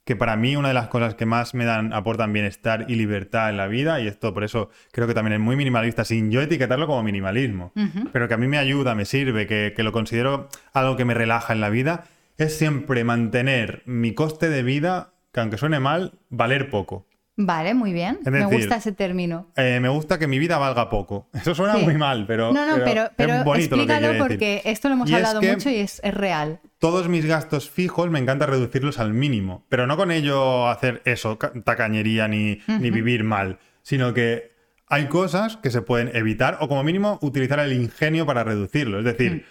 [0.04, 3.50] que para mí una de las cosas que más me dan, aportan bienestar y libertad
[3.50, 6.40] en la vida, y esto por eso creo que también es muy minimalista, sin yo
[6.42, 7.72] etiquetarlo como minimalismo,
[8.12, 11.14] pero que a mí me ayuda, me sirve, que, que lo considero algo que me
[11.14, 12.04] relaja en la vida,
[12.36, 17.06] es siempre mantener mi coste de vida, que aunque suene mal, valer poco.
[17.36, 18.18] Vale, muy bien.
[18.24, 19.46] Me gusta ese término.
[19.56, 21.28] Eh, me gusta que mi vida valga poco.
[21.32, 21.84] Eso suena Sí.
[21.84, 24.28] muy mal, pero, no, no, pero, pero es bonito lo que explícalo quiere decir.
[24.28, 26.60] porque esto lo hemos Y es hablado que- mucho y es, es real.
[26.82, 31.38] Todos mis gastos fijos me encanta reducirlos al mínimo, pero no con ello hacer eso,
[31.38, 34.50] ca- tacañería ni, ni vivir mal, sino que
[34.88, 38.98] hay cosas que se pueden evitar o como mínimo utilizar el ingenio para reducirlo.
[38.98, 39.46] Es decir,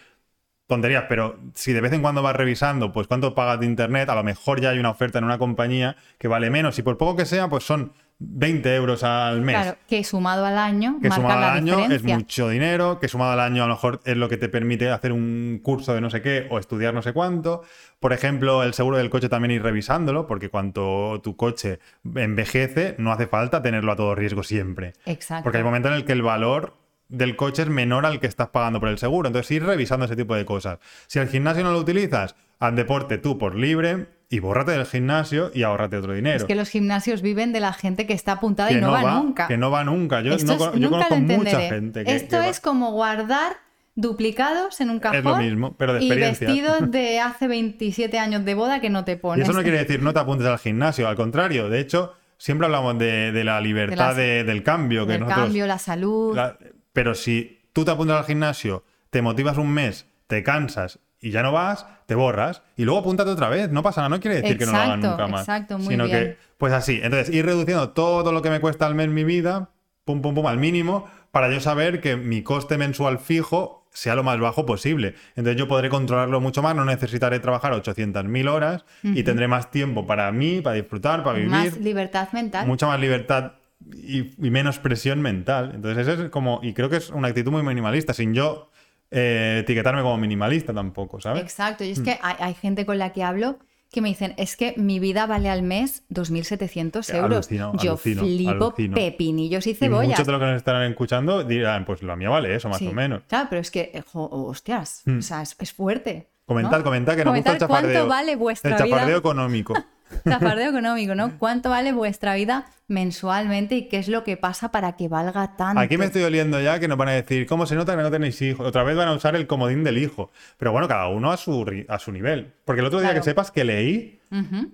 [0.68, 4.16] tonterías, pero si de vez en cuando vas revisando, pues cuánto pagas de internet, a
[4.16, 7.16] lo mejor ya hay una oferta en una compañía que vale menos y por poco
[7.16, 9.56] que sea, pues son 20 euros al mes.
[9.56, 13.08] Claro, que sumado al año que marca sumado la al año es mucho dinero, que
[13.08, 16.02] sumado al año a lo mejor es lo que te permite hacer un curso de
[16.02, 17.64] no sé qué o estudiar no sé cuánto.
[18.00, 21.80] Por ejemplo, el seguro del coche también ir revisándolo, porque cuanto tu coche
[22.16, 24.94] envejece, no hace falta tenerlo a todo riesgo siempre.
[25.06, 25.44] Exacto.
[25.44, 28.50] Porque hay momentos en el que el valor del coche es menor al que estás
[28.50, 29.28] pagando por el seguro.
[29.28, 30.80] Entonces, ir revisando ese tipo de cosas.
[31.08, 35.52] Si el gimnasio no lo utilizas, haz deporte tú por libre y bórrate del gimnasio
[35.54, 36.38] y ahórrate otro dinero.
[36.38, 39.14] Es que los gimnasios viven de la gente que está apuntada Que y no, va,
[39.20, 39.48] nunca.
[39.48, 40.22] Que no va nunca.
[40.22, 42.16] Yo, Esto no es- yo nunca conozco mucha gente que.
[42.16, 43.58] Esto que va- es como guardar
[43.96, 48.54] duplicados en un cajón lo mismo, pero de y vestidos de hace 27 años de
[48.56, 49.44] boda que no te Y pones.
[49.44, 51.70] eso no quiere decir no te apuntes al gimnasio, al contrario.
[51.70, 55.06] De hecho, siempre hablamos de, de la libertad las- de- del cambio.
[55.06, 56.36] Que el nosotros, cambio, la salud.
[56.36, 56.58] la-
[56.94, 61.44] pero si tú te apuntas al gimnasio, te motivas un mes, te cansas y ya
[61.44, 63.70] no vas, te borras y luego apúntate otra vez.
[63.70, 65.42] No pasa nada, no quiere decir que no lo hagan nunca más.
[65.42, 66.18] exacto, muy sino bien.
[66.18, 67.00] que, pues así.
[67.02, 69.70] Entonces, ir reduciendo todo lo que me cuesta al mes mi vida,
[70.04, 74.24] pum, pum, pum, al mínimo, para yo saber que mi coste mensual fijo sea lo
[74.24, 75.16] más bajo posible.
[75.36, 80.08] Entonces yo podré controlarlo mucho más, no necesitaré trabajar 800.000 horas y tendré más tiempo
[80.08, 82.66] para mí, para disfrutar, para vivir Más libertad mental.
[82.68, 83.54] mucha más libertad
[83.94, 85.72] y, y menos presión mental.
[85.76, 88.71] Entonces, eso es como, y creo que es una actitud muy minimalista, sin yo
[89.12, 91.42] eh, etiquetarme como minimalista tampoco, ¿sabes?
[91.44, 91.84] Exacto.
[91.84, 92.04] Y es Mm.
[92.04, 93.60] que hay, hay gente con la que hablo
[93.92, 97.48] que me dicen, es que mi vida vale al mes 2.700 euros.
[97.50, 98.96] Alucino, Yo alucino, flipo alucino.
[98.96, 100.12] pepinillos y Y cebollas.
[100.12, 102.88] muchos de los que nos estarán escuchando dirán, pues la mía vale eso, más Sí.
[102.88, 103.24] o menos.
[103.28, 105.18] Claro, pero es que, eh, jo- hostias, Mm.
[105.20, 106.30] o sea, es, es fuerte.
[106.46, 106.84] Comentad, ¿no?
[106.86, 107.94] comentad que nos gusta el Comentad chafardeo.
[107.94, 109.18] cuánto vale vuestra el chafardeo vida.
[109.18, 109.74] económico.
[110.26, 111.38] Chafardeo económico, ¿no?
[111.40, 115.80] ¿Cuánto vale vuestra vida mensualmente y qué es lo que pasa para que valga tanto?
[115.80, 118.12] Aquí me estoy oliendo ya que nos van a decir, ¿cómo se nota que no
[118.12, 118.68] tenéis hijos?
[118.68, 120.32] Otra vez van a usar el comodín del hijo.
[120.58, 122.54] Pero bueno, cada uno a su, a su nivel.
[122.66, 123.22] Porque el otro día Claro.
[123.22, 124.20] que sepas que leí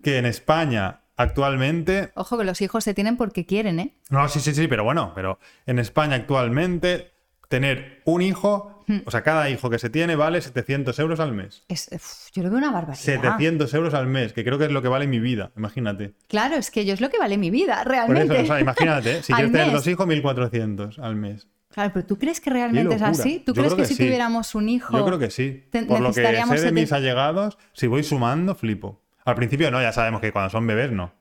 [0.03, 2.11] que en España actualmente...
[2.15, 3.95] Ojo que los hijos se tienen porque quieren, ¿eh?
[4.09, 7.11] No, sí, sí, sí, pero bueno, pero en España actualmente
[7.47, 8.76] tener un hijo.
[9.05, 11.63] O sea, cada hijo que se tiene vale 700 euros al mes.
[11.67, 13.03] Es, uf, yo lo veo una barbaridad.
[13.03, 16.13] 700 euros al mes, que creo que es lo que vale mi vida, imagínate.
[16.27, 18.33] Claro, es que yo es lo que vale mi vida, Por realmente.
[18.35, 21.47] eso, o sea, imagínate, si quieres tener dos hijos, 1400 al mes.
[21.69, 23.43] Claro, pero ¿tú crees que realmente es así?
[23.45, 24.03] ¿Tú Yo crees que, que si sí.
[24.05, 24.97] tuviéramos un hijo...
[24.97, 25.65] Yo creo que sí.
[25.87, 29.03] Por lo que sé de mis allegados, si voy sumando, flipo.
[29.25, 31.13] Al principio no, ya sabemos que cuando son bebés no.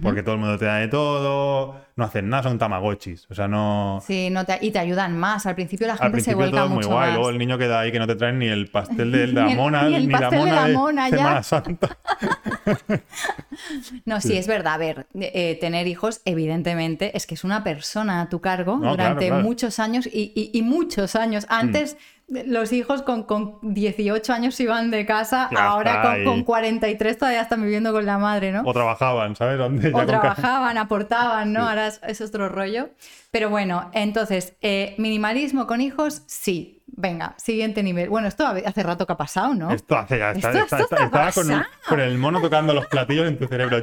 [0.00, 3.26] Porque todo el mundo te da de todo, no hacen nada, son tamagotchis.
[3.30, 4.00] O sea, no...
[4.06, 5.44] Sí, no te- y te ayudan más.
[5.44, 7.14] Al principio la Al gente se principio vuelca todo es muy mucho guay, más.
[7.16, 9.44] luego el niño queda ahí que no te traen ni el pastel de, de la
[9.46, 11.16] Ni el- mona, ni el la pastel de mona la de mona, ya.
[11.16, 11.98] Semana Santa.
[14.04, 14.74] No, sí, es verdad.
[14.74, 18.90] A ver, eh, tener hijos, evidentemente, es que es una persona a tu cargo No,
[18.92, 19.42] durante claro, claro.
[19.42, 21.46] muchos años y, y- y muchos años.
[21.48, 21.96] Antes,
[22.46, 27.42] los hijos con, con 18 años iban de casa, Ya ahora con, con 43 todavía
[27.42, 28.62] están viviendo con la madre, ¿no?
[28.64, 29.58] O trabajaban, ¿sabes?
[29.58, 31.68] Ya O trabajaban, aportaban, ¿no?
[31.68, 32.90] Ahora es, es otro rollo.
[33.30, 36.78] Pero bueno, entonces, eh, minimalismo con hijos, sí.
[36.94, 38.10] Venga, siguiente nivel.
[38.10, 39.70] Bueno, esto hace rato que ha pasado, ¿no?
[39.70, 41.74] Esto hace ya está, Esto- está- esto está- está estaba con, un- pasado.
[41.88, 43.82] con el mono tocando los platillos en tu cerebro.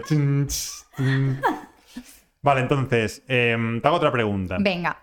[2.41, 4.57] Vale, entonces, em, te hago otra pregunta.
[4.59, 4.97] Venga.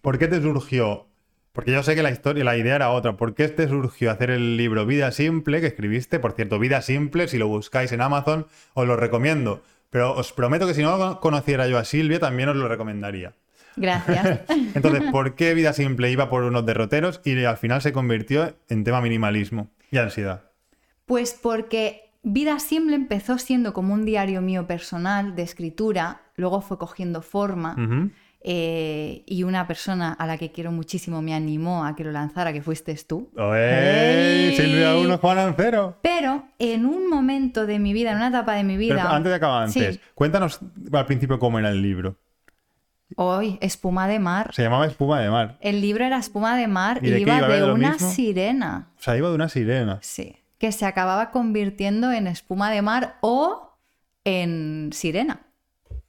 [0.00, 1.05] ¿Por qué te surgió?
[1.56, 3.16] Porque yo sé que la historia, la idea era otra.
[3.16, 6.18] ¿Por qué te surgió hacer el libro Vida Simple que escribiste?
[6.18, 9.62] Por cierto, Vida Simple, si lo buscáis en Amazon, os lo recomiendo.
[9.88, 13.32] Pero os prometo que si no conociera yo a Silvia, también os lo recomendaría.
[13.74, 14.40] Gracias.
[14.74, 18.84] Entonces, ¿por qué Vida Simple iba por unos derroteros y al final se convirtió en
[18.84, 20.50] tema minimalismo y ansiedad?
[21.06, 26.76] Pues porque Vida Simple empezó siendo como un diario mío personal de escritura, luego fue
[26.76, 27.74] cogiendo forma.
[28.48, 32.52] Eh, y una persona a la que quiero muchísimo me animó a que lo lanzara,
[32.52, 33.28] que fuiste tú.
[33.36, 34.54] ¡Ey!
[34.56, 35.98] Silvia 1, Juan 0.
[36.00, 38.94] Pero en un momento de mi vida, en una etapa de mi vida...
[38.96, 40.00] Pero antes de acabar, antes, Sí.
[40.14, 40.60] cuéntanos
[40.92, 42.18] al principio cómo era el libro.
[43.16, 44.50] Hoy, Espuma de Mar.
[44.54, 45.58] Se llamaba Espuma de Mar.
[45.60, 47.48] El libro era Espuma de Mar ¿Y de iba iba?
[47.48, 48.10] de ¿De lo una mismo?
[48.10, 48.90] sirena.
[48.98, 49.98] O sea, iba de una sirena.
[50.02, 50.36] Sí.
[50.58, 53.76] Que se acababa convirtiendo en espuma de mar o
[54.24, 55.45] en sirena.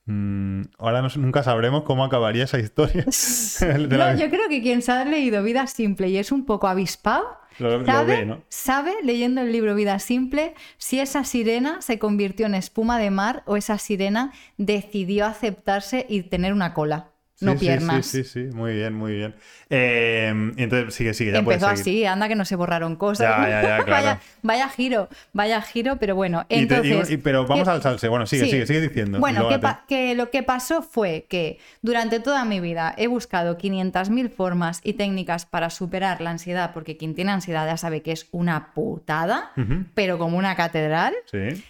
[0.07, 3.05] Mm, ahora nunca sabremos cómo acabaría esa historia.
[3.89, 6.67] No, la- yo creo que quien se ha leído Vida Simple y es un poco
[6.67, 7.25] avispado,
[7.59, 8.41] Lo- lo sabe, ve, ¿no?
[8.49, 13.43] sabe, leyendo el libro Vida Simple, si esa sirena se convirtió en espuma de mar
[13.45, 18.05] o esa sirena decidió aceptarse y tener una cola, no Sí, piernas.
[18.05, 19.35] Sí, sí, sí, muy bien, muy bien.
[19.69, 23.27] Eh, y entonces, sigue, sigue, ya Empezó así, anda que no se borraron cosas.
[23.29, 23.91] Ya, ya, ya, claro.
[23.91, 26.45] vaya, vaya giro, vaya giro, pero bueno.
[26.49, 28.07] Y te- y- Entonces, y- pero vamos ¿qué- al salse.
[28.07, 28.51] Bueno, sigue, Sí.
[28.51, 29.19] sigue, sigue diciendo.
[29.19, 29.47] Bueno,
[29.87, 34.93] que, lo que pasó fue que durante toda mi vida he buscado 500.000 formas y
[34.93, 39.51] técnicas para superar la ansiedad, porque quien tiene ansiedad ya sabe que es una putada,
[39.93, 41.13] pero como una catedral.
[41.31, 41.63] Sí.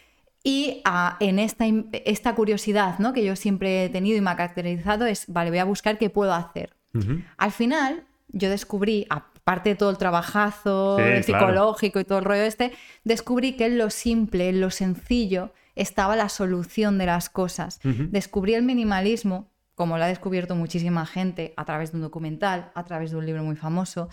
[0.48, 1.66] Y ah, en esta,
[2.06, 3.12] esta curiosidad ¿no?
[3.12, 6.10] que yo siempre he tenido y me ha caracterizado es, vale, voy a buscar qué
[6.10, 6.74] puedo hacer.
[7.36, 11.48] Al final, yo descubrí, aparte de todo el trabajazo Sí, el claro.
[11.48, 12.72] psicológico y todo el rollo este,
[13.04, 17.82] descubrí que en lo simple, en lo sencillo, estaba la solución de las cosas.
[17.84, 22.86] Descubrí el minimalismo, como lo ha descubierto muchísima gente, a través de un documental, a
[22.86, 24.08] través de un libro muy famoso,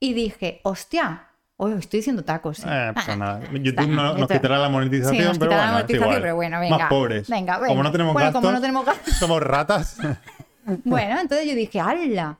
[0.00, 2.60] y dije, hostia, hoy estoy diciendo tacos.
[2.60, 3.40] Eh, pues Ah, nada.
[3.42, 6.20] está, YouTube no- nos esto- quitará la monetización, Sí, nos pero bueno, la monetización, igual.
[6.22, 6.78] pero bueno, venga.
[6.78, 7.28] Más pobres.
[7.28, 9.14] Venga, Como no tenemos Bueno, gastos, como no tenemos gastos.
[9.18, 9.98] somos ratas.
[10.84, 12.38] Bueno, entonces yo dije, ¡hala!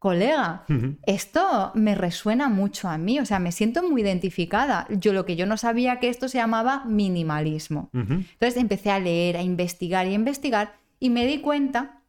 [0.00, 0.64] Colega,
[1.06, 4.86] esto me resuena mucho a mí, o sea, me siento muy identificada.
[4.90, 7.90] Yo lo que yo no sabía que esto se llamaba minimalismo.
[7.92, 12.00] Entonces empecé a leer, a investigar y a investigar y me di cuenta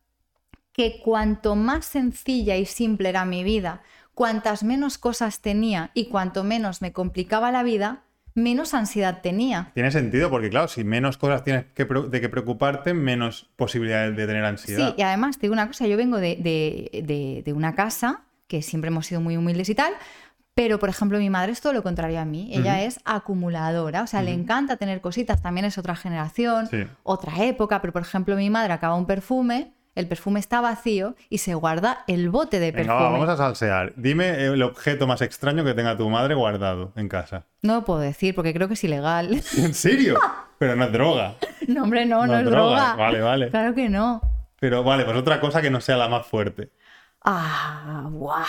[0.71, 3.81] que cuanto más sencilla y simple era mi vida,
[4.19, 8.01] cuantas menos cosas tenía y cuanto menos me complicaba la vida,
[8.35, 9.71] menos ansiedad tenía.
[9.75, 14.27] Tiene sentido porque, claro, si menos cosas tienes que de que preocuparte, menos posibilidades de
[14.27, 14.89] tener ansiedad.
[14.89, 18.23] Sí, y además te digo una cosa, yo vengo de, de- de- de una casa
[18.49, 19.93] que siempre hemos sido muy humildes y tal,
[20.53, 24.07] pero por ejemplo mi madre es todo lo contrario a mí, ella es acumuladora, o
[24.07, 26.83] sea, le encanta tener cositas, también es otra generación, Sí.
[27.03, 31.39] otra época, pero por ejemplo mi madre acaba un perfume, el perfume está vacío y
[31.39, 33.03] se guarda el bote de Venga, perfume.
[33.05, 33.93] va, vamos a salsear.
[33.95, 37.45] Dime el objeto más extraño que tenga tu madre guardado en casa.
[37.61, 39.33] No lo puedo decir porque creo que es ilegal.
[39.57, 40.17] ¿En serio?
[40.57, 41.35] Pero no es droga.
[41.67, 42.69] no, hombre, no, no, No es es droga.
[42.77, 42.95] droga.
[42.95, 43.49] Vale, vale.
[43.49, 44.21] Claro que no.
[44.59, 46.71] Pero vale, pues otra cosa que no sea la más fuerte.
[47.23, 48.43] Ah, guau.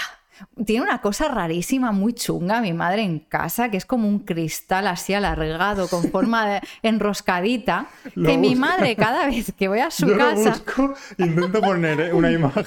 [0.64, 4.87] Tiene una cosa rarísima, muy chunga, mi madre en casa, que es como un cristal
[4.87, 9.90] así alargado, con forma de enroscadita, Lo que mi madre cada vez que voy a
[9.90, 10.50] su Yo lo casa...
[10.50, 12.64] busco, intento poner eh, una imagen.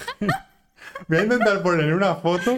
[1.08, 2.58] Voy a intentar poner una foto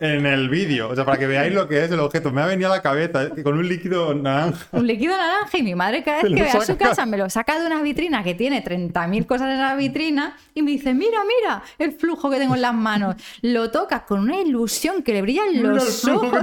[0.00, 2.30] en el vídeo, o sea, para que veáis lo que es el objeto.
[2.30, 4.66] Me ha venido a la cabeza eh, con un líquido naranja.
[4.72, 7.28] Un líquido naranja y mi madre cada vez que voy a su casa me lo
[7.30, 11.18] saca de una vitrina que tiene 30.000 cosas en la vitrina y me dice, mira,
[11.24, 13.16] mira el flujo que tengo en las manos.
[13.42, 16.42] Lo toca con una ilusión que le brillan los ojos.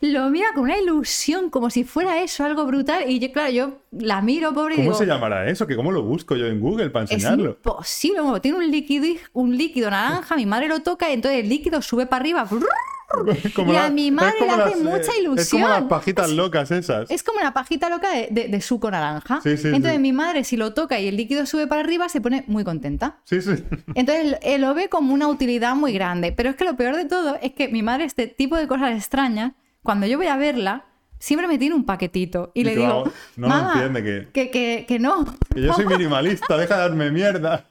[0.00, 3.10] Lo mira con una ilusión como si fuera eso, algo brutal.
[3.10, 5.66] Y yo, claro, yo la miro, pobre, ¿Cómo digo, se llamará eso?
[5.66, 7.50] ¿Que ¿Cómo lo busco yo en Google para es enseñarlo?
[7.50, 8.20] imposible.
[8.20, 11.82] Bueno, tiene un líquido, un líquido naranja, mi madre lo toca y entonces el líquido
[11.82, 12.46] sube para arriba.
[13.56, 15.38] Como y la- a mi es madre como le hace las, eh, mucha ilusión.
[15.38, 17.10] Es como las pajitas locas esas.
[17.10, 19.40] Es como una pajita loca de, de- de suco naranja.
[19.42, 19.98] Sí, sí, Entonces sí.
[19.98, 23.18] mi madre, si lo toca y el líquido sube para arriba, se pone muy contenta.
[23.24, 23.50] Sí, sí.
[23.96, 26.30] Entonces él lo ve como una utilidad muy grande.
[26.30, 28.92] Pero es que lo peor de todo es que mi madre, este tipo de cosas
[28.96, 30.84] extrañas, cuando yo voy a verla,
[31.20, 32.50] siempre me tiene un paquetito.
[32.54, 35.24] Y, Y le digo, ah, no "Mamá, entiende que- que, que, que no.
[35.54, 37.69] Que yo soy minimalista, deja de darme mierda.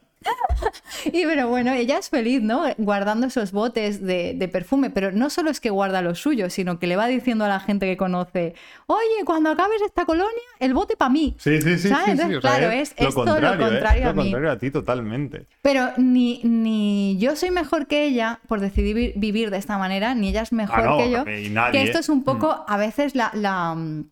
[1.13, 2.63] Y pero bueno, ella es feliz, ¿no?
[2.77, 6.77] Guardando esos botes de, de perfume, pero no solo es que guarda lo suyo, sino
[6.79, 8.53] que le va diciendo a la gente que conoce,
[8.87, 10.27] oye, cuando acabes esta colonia,
[10.59, 11.35] el bote para mí.
[11.39, 12.05] Sí, sí, sí, ¿Sabes?
[12.05, 12.33] sí, sí.
[12.33, 13.69] Entonces, o sea, claro, es, lo es todo contrario, lo ¿eh?
[13.69, 14.21] contrario Es a lo mí.
[14.23, 15.45] contrario a ti totalmente.
[15.61, 20.15] Pero ni, ni yo soy mejor que ella por decidir vi- vivir de esta manera,
[20.15, 21.23] ni ella es mejor Ah, no, que yo.
[21.51, 22.01] nadie, que esto ¿eh?
[22.01, 24.09] es un poco, a veces, la, la, mm,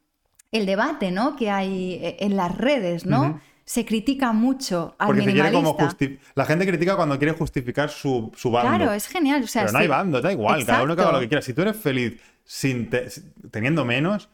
[0.54, 1.36] el debate ¿no?
[1.36, 3.42] que hay eh, en las redes, ¿no?
[3.70, 5.98] Se critica mucho al Porque se quiere como minimalista.
[6.06, 8.78] justi- La gente critica cuando quiere justificar su, su bando.
[8.78, 9.44] Claro, es genial.
[9.44, 11.42] O sea, Pero no hay bando, da igual, cada uno que haga lo que quiera.
[11.42, 12.14] Si tú eres feliz
[12.46, 13.10] sin te-
[13.52, 14.30] teniendo menos,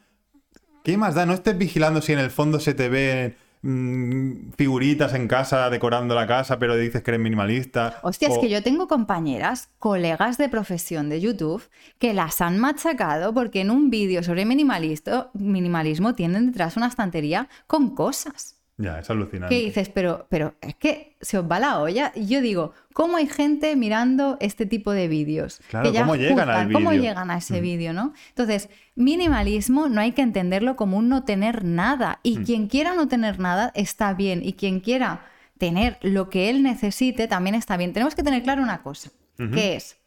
[0.83, 1.25] ¿qué más da?
[1.25, 6.13] No estés vigilando si en el fondo se te ven mm, figuritas en casa decorando
[6.13, 7.99] la casa, pero dices que eres minimalista.
[8.03, 11.63] Hostia, es que yo tengo compañeras, colegas de profesión de YouTube,
[11.97, 17.47] que las han machacado porque en un vídeo sobre minimalismo, minimalismo tienen detrás una estantería
[17.65, 18.59] con cosas.
[18.77, 19.55] Ya, es alucinante.
[19.55, 19.89] ¿Qué dices?
[19.89, 22.11] Pero, pero es que se os va la olla.
[22.15, 25.61] Y yo digo, ¿cómo hay gente mirando este tipo de vídeos?
[25.69, 27.03] Claro, que ya ¿cómo llegan al juzgan, ¿Cómo vídeo?
[27.03, 28.13] llegan a ese vídeo, no?
[28.29, 32.19] Entonces, minimalismo no hay que entenderlo como un no tener nada.
[32.23, 32.43] Y Mm.
[32.45, 34.41] quien quiera no tener nada está bien.
[34.43, 35.21] Y quien quiera
[35.59, 37.93] tener lo que él necesite también está bien.
[37.93, 39.97] Tenemos que tener claro una cosa, que es,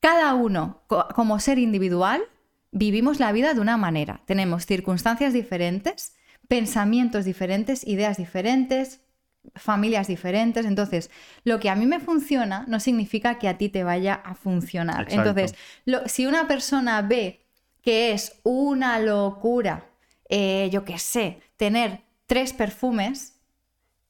[0.00, 2.22] cada uno, co- como ser individual,
[2.70, 4.20] vivimos la vida de una manera.
[4.26, 6.14] Tenemos circunstancias diferentes,
[6.48, 9.00] pensamientos diferentes, ideas diferentes,
[9.54, 10.66] familias diferentes.
[10.66, 11.10] Entonces,
[11.44, 15.02] lo que a mí me funciona no significa que a ti te vaya a funcionar.
[15.02, 15.30] Exacto.
[15.30, 15.54] Entonces,
[15.84, 17.40] lo- si una persona ve
[17.82, 19.86] que es una locura,
[20.28, 23.40] eh, yo qué sé, tener tres perfumes,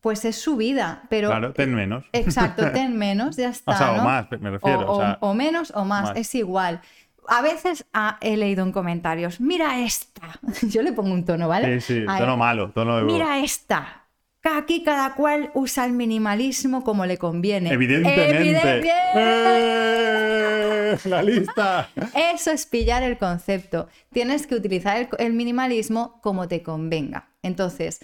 [0.00, 1.02] pues es su vida.
[1.10, 2.04] Pero Claro, ten menos.
[2.12, 3.72] Exacto, ten menos, ya está.
[3.72, 6.16] O sea, o más, me refiero, O, o sea, o menos o más, más.
[6.16, 6.80] es igual.
[7.28, 10.38] A veces ah, he leído en comentarios, mira esta.
[10.62, 11.80] Yo le pongo un tono, ¿vale?
[11.80, 13.04] Sí, sí, tono malo, tono de...
[13.04, 14.02] Mira esta.
[14.48, 17.72] Aquí cada cual usa el minimalismo como le conviene.
[17.72, 18.38] Evidentemente.
[18.38, 20.96] Evidente- ¡Eh!
[21.06, 21.88] La lista.
[22.14, 23.88] Eso es pillar el concepto.
[24.12, 27.28] Tienes que utilizar el, el minimalismo como te convenga.
[27.42, 28.00] Entonces,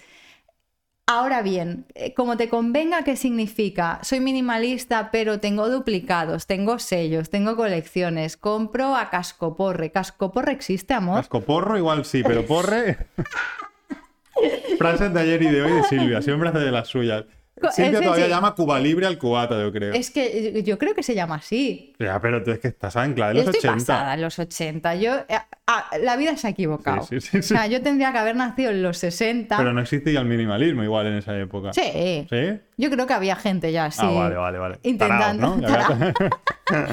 [1.13, 3.99] ahora bien, eh, como te convenga, ¿qué significa?
[4.03, 9.91] Soy minimalista, pero tengo duplicados, tengo sellos, tengo colecciones, compro a cascoporre.
[9.91, 11.17] ¿Cascoporre existe, amor?
[11.17, 12.97] Cascoporro igual sí, pero porre...
[14.77, 17.25] Frases de ayer y de hoy de Silvia, siempre hace de las suyas.
[17.71, 19.93] Silvia todavía llama Cuba Libre al cubata, yo creo.
[19.93, 21.93] Es que yo- yo creo que se llama así.
[21.99, 23.93] Ya, pero tú es que estás anclada en los estoy 80.
[23.93, 24.95] pasada en los 80.
[24.95, 27.03] Yo, eh, ah, la vida se ha equivocado.
[27.03, 29.57] Sí, sí, sí, O sea, yo tendría que haber nacido en los 60.
[29.57, 31.73] Pero no existía el minimalismo igual en esa época.
[31.73, 32.27] Sí.
[32.29, 32.59] ¿Sí?
[32.77, 34.01] Yo creo que había gente ya así.
[34.03, 34.79] Ah, vale, vale, vale.
[34.83, 35.57] Intentando.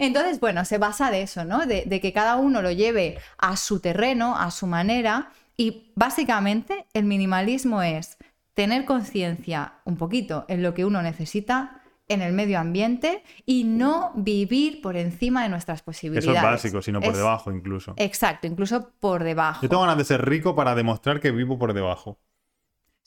[0.00, 1.66] Entonces, bueno, se basa de eso, ¿no?
[1.66, 5.30] De, de que cada uno lo lleve a su terreno, a su manera.
[5.58, 8.18] Y básicamente el minimalismo es
[8.56, 14.12] tener conciencia un poquito en lo que uno necesita en el medio ambiente y no
[14.14, 16.36] vivir por encima de nuestras Eso posibilidades.
[16.36, 17.92] es básico, sino por Es- debajo incluso.
[17.98, 19.60] Exacto, incluso por debajo.
[19.62, 22.18] Yo tengo ganas de ser rico para demostrar que vivo por debajo.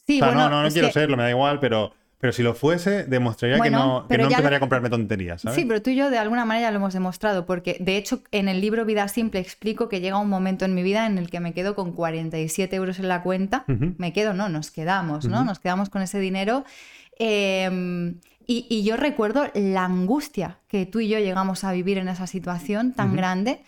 [0.06, 2.34] Sí, o sea, bueno, no, no, no quiero que- serlo, me da igual, pero, pero
[2.34, 5.56] si lo fuese, demostraría Bueno, que no, que no empezaría lo- a comprarme tonterías, ¿sabes?
[5.56, 8.22] Sí, pero tú y yo de alguna manera ya lo hemos demostrado, porque de hecho
[8.32, 11.30] en el libro Vida Simple explico que llega un momento en mi vida en el
[11.30, 13.64] que me quedo con 47 euros en la cuenta.
[13.98, 15.44] Me quedo, no, nos quedamos, ¿no?
[15.46, 16.66] Nos quedamos con ese dinero
[17.22, 18.14] Eh,
[18.48, 22.26] y, y yo recuerdo la angustia que tú y yo llegamos a vivir en esa
[22.28, 23.62] situación tan grande.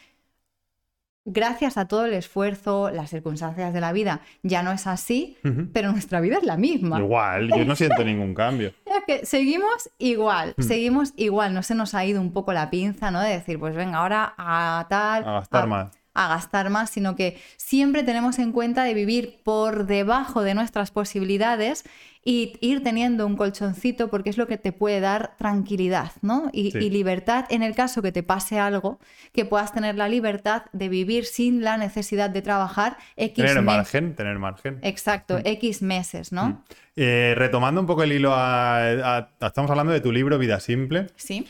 [1.25, 5.37] Gracias a todo el esfuerzo, las circunstancias de la vida, ya no es así,
[5.71, 6.99] pero nuestra vida es la misma.
[6.99, 8.73] Igual, yo no siento ningún cambio.
[8.91, 10.61] Es que seguimos igual, Mm.
[10.63, 13.21] seguimos igual, no se nos ha ido un poco la pinza, ¿no?
[13.21, 15.23] De decir, pues venga, ahora a tal...
[15.27, 15.91] A gastar más.
[16.13, 20.91] A gastar más, sino que siempre tenemos en cuenta de vivir por debajo de nuestras
[20.91, 21.85] posibilidades
[22.23, 26.49] y ir teniendo un colchoncito porque es lo que te puede dar tranquilidad, ¿no?
[26.53, 26.77] Y, Sí.
[26.77, 28.99] y libertad en el caso que te pase algo,
[29.33, 34.15] que puedas tener la libertad de vivir sin la necesidad de trabajar X Tener margen,
[34.15, 34.77] tener margen.
[34.83, 36.63] Exacto, X meses, ¿no?
[36.95, 40.59] Eh, retomando un poco el hilo a, a- a- Estamos hablando de tu libro Vida
[40.59, 41.07] Simple.
[41.15, 41.47] Sí.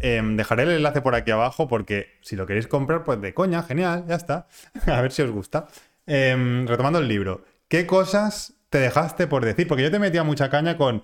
[0.00, 3.62] Em, dejaré el enlace por aquí abajo porque si lo queréis comprar, pues de coña,
[3.62, 4.46] genial, ya está.
[4.86, 5.66] A ver si os gusta.
[6.06, 9.66] Em, retomando el libro, ¿qué cosas te dejaste por decir?
[9.68, 11.02] Porque yo te metía mucha caña con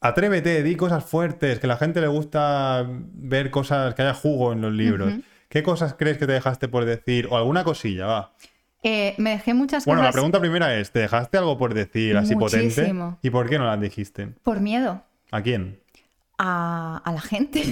[0.00, 4.52] atrévete, di cosas fuertes, que a la gente le gusta ver cosas, que haya jugo
[4.52, 5.12] en los libros.
[5.48, 7.28] ¿Qué cosas crees que te dejaste por decir?
[7.30, 8.32] O alguna cosilla, va.
[8.82, 12.16] Eh, me dejé muchas Bueno, la cosas pregunta primera es, ¿te dejaste algo por decir
[12.16, 12.66] así potente?
[12.82, 13.18] Muchísimo.
[13.22, 14.28] ¿Y por qué no las dijiste?
[14.42, 15.02] por miedo
[15.32, 15.80] ¿A quién?
[16.38, 17.62] a, a la gente,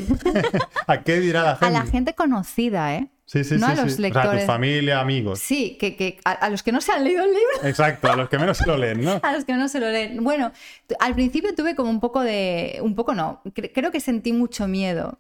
[0.87, 1.73] ¿A qué dirá la a gente?
[1.73, 3.11] la gente conocida, ¿eh?
[3.27, 3.73] Sí, sí, no sí.
[3.73, 4.03] a los sí.
[4.05, 4.47] O sea, a tu lectores.
[4.47, 5.39] familia, amigos.
[5.39, 8.17] Sí, que, que a, a los que no se han leído el libro, Exacto, a
[8.17, 9.19] los que menos se lo leen, ¿no?
[9.23, 10.23] a los que no se lo leen.
[10.23, 10.53] Bueno,
[11.01, 14.69] al principio tuve como un poco de, un poco no, cre- creo que sentí mucho
[14.69, 15.19] miedo.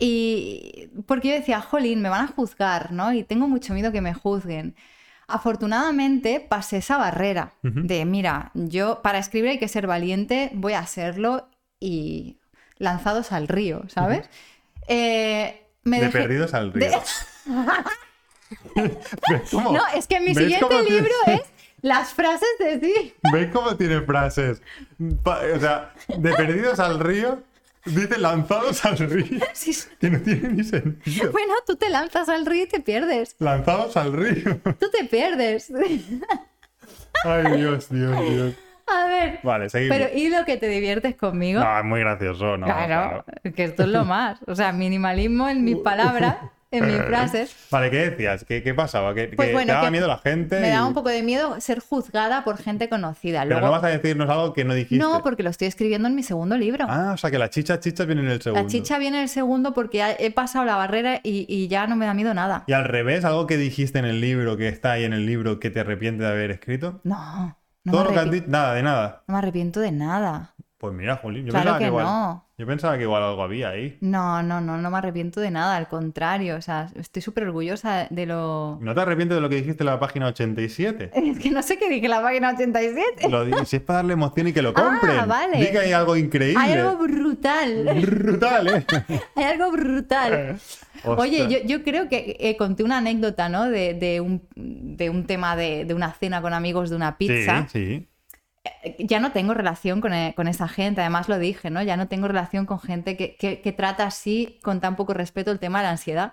[0.00, 3.12] Y porque yo decía, jolín, me van a juzgar, ¿no?
[3.12, 4.74] Y tengo mucho miedo que me juzguen.
[5.26, 7.80] Afortunadamente pasé esa barrera Ujú.
[7.84, 12.38] de, mira, yo para escribir hay que ser valiente, voy a hacerlo y
[12.78, 14.28] lanzados al río, ¿sabes?
[14.88, 16.88] Eh, me de dejé- perdidos al río.
[18.74, 18.98] de-
[19.30, 21.42] ¿Ves cómo- No, es que mi ¿Ves siguiente tiene- libro es
[21.82, 23.14] las frases de ti.
[23.32, 24.62] ¿Ves cómo tiene frases?
[25.24, 27.42] O sea, de perdidos al río,
[27.84, 29.40] dice lanzados al río.
[29.54, 31.30] Sí, Que no tiene ni sentido.
[31.32, 33.36] Bueno, tú te lanzas al río y te pierdes.
[33.38, 34.58] Lanzados al río.
[34.78, 35.70] Tú te pierdes.
[37.24, 38.54] Ay, Dios, Dios, Dios.
[38.94, 39.40] A ver.
[39.42, 39.96] Vale, seguimos.
[39.96, 41.60] Pero ¿y lo que te diviertes conmigo?
[41.60, 42.66] No, es muy gracioso, ¿no?
[42.66, 43.24] claro,
[43.54, 44.38] que esto es lo más.
[44.46, 46.36] O sea, minimalismo en mis palabras,
[46.70, 47.54] en mis frases.
[47.70, 48.44] Vale, ¿qué decías?
[48.44, 49.14] ¿Qué, qué pasaba?
[49.14, 50.60] ¿Que, Pues que bueno, te daba que miedo la gente?
[50.60, 53.42] Me y- daba un poco de miedo ser juzgada por gente conocida.
[53.44, 55.02] Pero no vas a decirnos algo que no dijiste.
[55.02, 56.86] no, porque lo estoy escribiendo en mi segundo libro.
[56.88, 58.62] Ah, o sea que la chicha chicha viene en el segundo.
[58.62, 61.96] La chicha viene en el segundo porque he pasado la barrera y, y ya no
[61.96, 62.64] me da miedo nada.
[62.66, 65.60] Y al revés, algo que dijiste en el libro, que está ahí en el libro,
[65.60, 67.00] que te arrepientes de haber escrito.
[67.04, 67.56] No,
[67.88, 69.22] no, Todo lo que has dicho, nada, de nada.
[69.26, 70.54] no me arrepiento de nada.
[70.78, 72.44] Pues mira, Juli, yo, Claro pensaba que, que igual, no.
[72.56, 73.98] yo pensaba que igual algo había ahí.
[74.00, 78.06] No, no, no, no me arrepiento de nada, al contrario, o sea, estoy súper orgullosa
[78.10, 78.78] de lo...
[78.80, 81.10] ¿No te arrepientes de lo que dijiste en la página 87?
[81.16, 83.28] Es que no sé qué dije en la página 87.
[83.28, 85.18] Lo di- si es para darle emoción y que lo compren.
[85.18, 85.58] Ah, vale.
[85.58, 86.62] Di que hay algo increíble.
[86.62, 88.86] Hay algo brutal, Brutal, ¿eh?
[89.34, 90.60] hay algo brutal.
[91.04, 93.68] Oye, yo, yo creo que eh, conté una anécdota, ¿no?
[93.68, 97.66] De, de un, de un tema de, de una cena con amigos de una pizza.
[97.68, 98.08] Sí, sí.
[98.98, 101.82] Ya no tengo relación con, eh, con esa gente, además lo dije, ¿no?
[101.82, 105.50] Ya no tengo relación con gente que, que- que trata así, con tan poco respeto,
[105.50, 106.32] el tema de la ansiedad.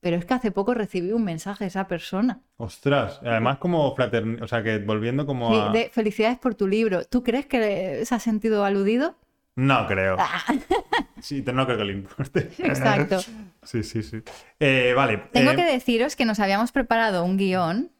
[0.00, 2.40] Pero es que hace poco recibí un mensaje de esa persona.
[2.56, 3.20] Ostras.
[3.22, 4.42] Además, como fraternidad.
[4.42, 5.68] O sea, que volviendo como Sí, a.
[5.70, 7.04] de felicidades por tu libro.
[7.04, 9.16] ¿Tú crees que se ha sentido aludido?
[9.54, 10.16] No creo.
[10.18, 10.42] Ah,
[11.20, 12.50] Sí, no creo que le importe.
[12.58, 13.20] exacto.
[13.62, 14.22] Sí, sí, sí.
[14.58, 15.18] Eh, vale.
[15.32, 17.92] Tengo eh, que deciros que nos habíamos preparado un guion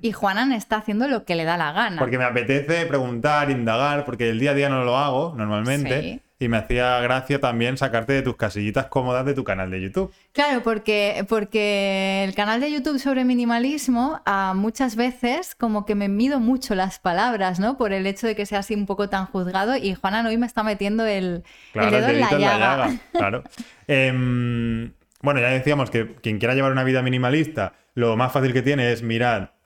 [0.00, 1.98] y Juanan está haciendo lo que le da la gana.
[1.98, 6.02] Porque me apetece preguntar, indagar, porque el día a día no lo hago normalmente.
[6.02, 6.20] Sí.
[6.40, 10.12] Y me hacía gracia también sacarte de tus casillitas cómodas de tu canal de YouTube.
[10.32, 16.08] Claro, porque, porque el canal de YouTube sobre minimalismo a muchas veces como que me
[16.08, 17.76] mido mucho las palabras, ¿no?
[17.76, 20.46] Por el hecho de que sea así un poco tan juzgado y Juanan hoy me
[20.46, 21.42] está metiendo el,
[21.72, 22.90] Claro, el dedo en la llaga.
[23.12, 23.42] Claro.
[23.88, 24.92] Em,
[25.22, 28.92] bueno, ya decíamos que quien quiera llevar una vida minimalista, lo más fácil que tiene
[28.92, 29.57] es mirar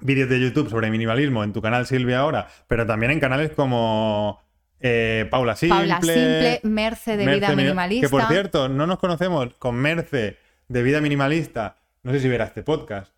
[0.00, 4.42] vídeos de YouTube sobre minimalismo en tu canal Silvia ahora, pero también en canales como
[4.80, 5.78] eh, Paula Simple.
[5.78, 8.06] Paula Simple, Merce de Merce Vida Mini- Minimalista.
[8.06, 10.36] Que por cierto, no nos conocemos con Merce
[10.68, 11.76] de Vida Minimalista.
[12.02, 13.12] No sé si verá este podcast.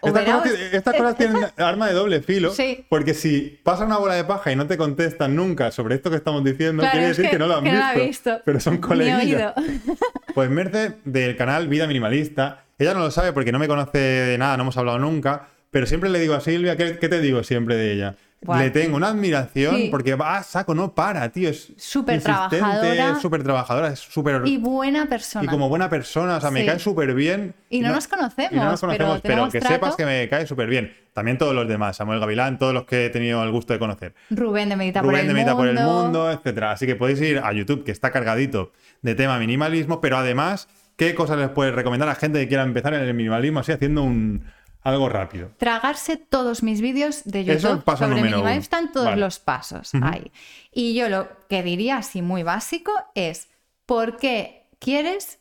[0.00, 2.50] Estas cosas, ti- estas cosas tienen arma de doble filo.
[2.50, 2.84] Sí.
[2.88, 6.16] Porque si pasa una bola de paja y no te contestan nunca sobre esto que
[6.16, 8.40] estamos diciendo, Claro, quiere decir que, no lo han visto, ha visto.
[8.44, 9.54] Pero son oído.
[10.34, 14.38] Pues Merce, del canal Vida Minimalista, ella no lo sabe porque no me conoce de
[14.38, 17.42] nada, no hemos hablado nunca, pero siempre le digo a Silvia, ¿qué, qué te digo
[17.42, 18.16] siempre de ella?
[18.58, 19.88] Le tengo una admiración Sí.
[19.90, 21.50] porque va a saco, no para, tío.
[21.50, 23.20] Es Súper trabajadora.
[23.20, 24.40] súper trabajadora, es súper.
[24.46, 25.44] Y buena persona.
[25.44, 27.52] Y como buena persona, o sea, me cae súper bien.
[27.68, 29.74] Y no nos conocemos, y no nos pero conocemos, pero, que trato.
[29.74, 30.90] sepas que me cae súper bien.
[31.12, 34.14] También todos los demás, Samuel Gavilán, todos los que he tenido el gusto de conocer.
[34.30, 36.02] Rubén de Medita Rubén por el de Medita por el Mundo.
[36.04, 36.70] Mundo, etcétera.
[36.72, 40.66] Así que podéis ir a YouTube, que está cargadito de tema minimalismo, pero además,
[40.96, 44.02] ¿qué cosas les puedes recomendar a gente que quiera empezar en el minimalismo así haciendo
[44.02, 44.44] un
[44.82, 45.50] algo rápido?
[45.58, 48.48] Tragarse todos mis vídeos de es YouTube sobre uno.
[48.48, 49.20] Están todos Vale.
[49.20, 50.32] los pasos ahí.
[50.72, 53.48] Y yo lo que diría así muy básico es,
[53.86, 55.40] ¿por qué quieres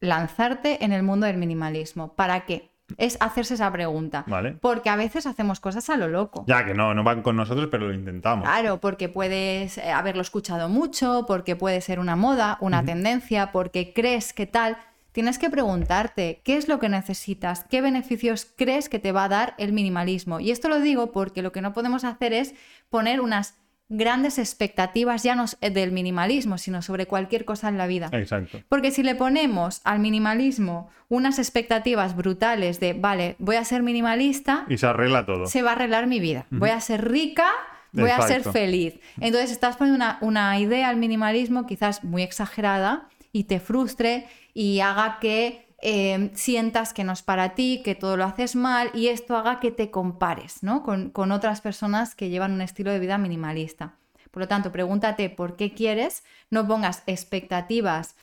[0.00, 2.14] lanzarte en el mundo del minimalismo?
[2.14, 2.70] ¿Para qué?
[2.98, 4.24] Es hacerse esa pregunta.
[4.26, 4.52] Vale.
[4.60, 6.44] Porque a veces hacemos cosas a lo loco.
[6.46, 8.44] Ya que no, no van con nosotros, pero lo intentamos.
[8.44, 13.92] Claro, porque puedes eh, haberlo escuchado mucho, porque puede ser una moda, una tendencia, porque
[13.94, 14.76] crees que tal.
[15.14, 19.28] Tienes que preguntarte qué es lo que necesitas, qué beneficios crees que te va a
[19.28, 20.40] dar el minimalismo.
[20.40, 22.54] Y esto lo digo porque lo que no podemos hacer es
[22.90, 23.54] poner unas
[23.88, 28.08] grandes expectativas ya no s- del minimalismo, sino sobre cualquier cosa en la vida.
[28.12, 28.60] Exacto.
[28.68, 34.64] Porque si le ponemos al minimalismo unas expectativas brutales de, vale, voy a ser minimalista,
[34.68, 35.46] Y se arregla todo.
[35.46, 36.46] se va a arreglar mi vida.
[36.50, 37.46] Voy a ser rica,
[37.92, 38.98] voy a ser feliz.
[39.20, 44.80] Entonces estás poniendo una, una idea al minimalismo quizás muy exagerada y te frustre y
[44.80, 49.08] haga que eh, sientas que no es para ti, que todo lo haces mal y
[49.08, 50.82] esto haga que te compares ¿no?
[50.82, 53.96] con, con otras personas que llevan un estilo de vida minimalista.
[54.30, 58.16] Por lo tanto, pregúntate por qué quieres, no pongas expectativas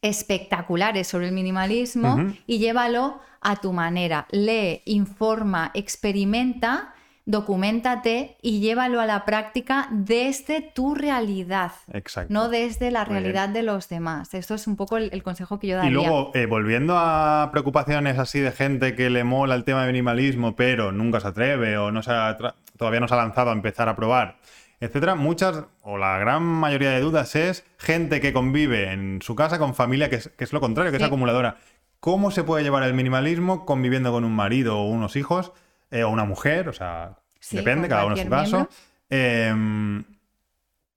[0.00, 4.26] espectaculares sobre el minimalismo y llévalo a tu manera.
[4.30, 6.94] Lee, informa, experimenta,
[7.28, 12.32] documentate y llévalo a la práctica desde tu realidad, Exacto.
[12.32, 14.32] no desde la realidad de los demás.
[14.32, 15.90] Esto es un poco el, el consejo que yo daría.
[15.90, 19.92] Y luego, eh, volviendo a preocupaciones así de gente que le mola el tema de
[19.92, 22.38] minimalismo, pero nunca se atreve o no se ha
[22.78, 24.38] todavía no se ha lanzado a empezar a probar,
[24.80, 29.58] etcétera, muchas o la gran mayoría de dudas es gente que convive en su casa
[29.58, 31.58] con familia que es, que es lo contrario, que es acumuladora.
[32.00, 35.52] ¿Cómo se puede llevar el minimalismo conviviendo con un marido o unos hijos
[35.90, 36.68] eh, o una mujer?
[36.68, 38.68] O sea, Sí, depende, cada uno en su caso.
[39.10, 40.04] Em,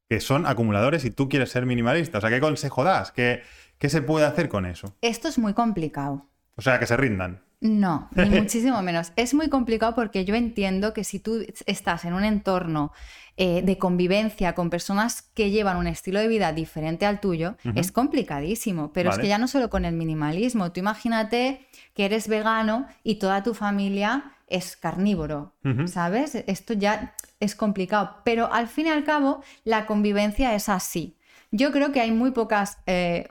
[0.10, 2.18] que son acumuladores y tú quieres ser minimalista.
[2.18, 3.12] O sea, ¿qué consejo das?
[3.12, 3.44] ¿Qué,
[3.78, 4.96] qué se puede hacer con eso?
[5.02, 6.26] Esto es muy complicado.
[6.56, 7.42] O sea, que se rindan.
[7.62, 9.14] No, ni muchísimo menos.
[9.16, 12.92] Es muy complicado porque yo entiendo que si tú estás en un entorno
[13.38, 17.94] eh, de convivencia con personas que llevan un estilo de vida diferente al tuyo, es
[17.94, 18.92] complicadísimo.
[18.92, 20.74] Pero es que ya no solo con el minimalismo.
[20.74, 25.54] Tú imagínate que eres vegano y toda tu familia es carnívoro.
[25.88, 26.36] ¿sabes?
[26.36, 28.18] Esto ya es complicado.
[28.24, 31.18] Pero al fin y al cabo, la convivencia es así.
[31.52, 33.28] Yo creo que hay muy pocas eh,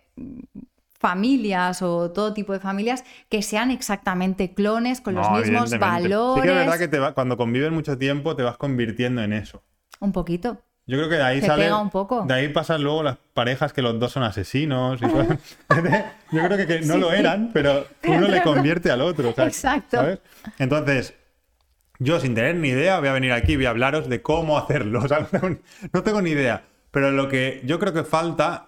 [0.99, 6.03] familias o todo tipo de familias que sean exactamente clones con los mismos valores.
[6.37, 9.33] Sí que es verdad que te va- cuando convives mucho tiempo te vas convirtiendo en
[9.33, 9.63] eso.
[10.01, 10.61] Un poquito.
[10.91, 11.73] Yo creo que de ahí Se sale.
[11.73, 12.25] un poco.
[12.27, 15.01] De ahí pasan luego las parejas que los dos son asesinos.
[15.01, 15.05] y.
[16.33, 17.01] Yo creo que, que no Sí.
[17.01, 19.31] lo eran, pero uno le convierte al otro.
[19.31, 19.97] o sea, Exacto.
[19.99, 20.19] ¿sabes?
[20.59, 21.15] Entonces,
[21.99, 24.59] yo sin tener ni idea voy a venir aquí y voy a hablaros de cómo
[24.59, 25.01] hacerlo.
[25.05, 25.27] O sea,
[25.93, 26.63] no tengo, ni- idea.
[26.91, 28.67] Pero lo que yo creo que falta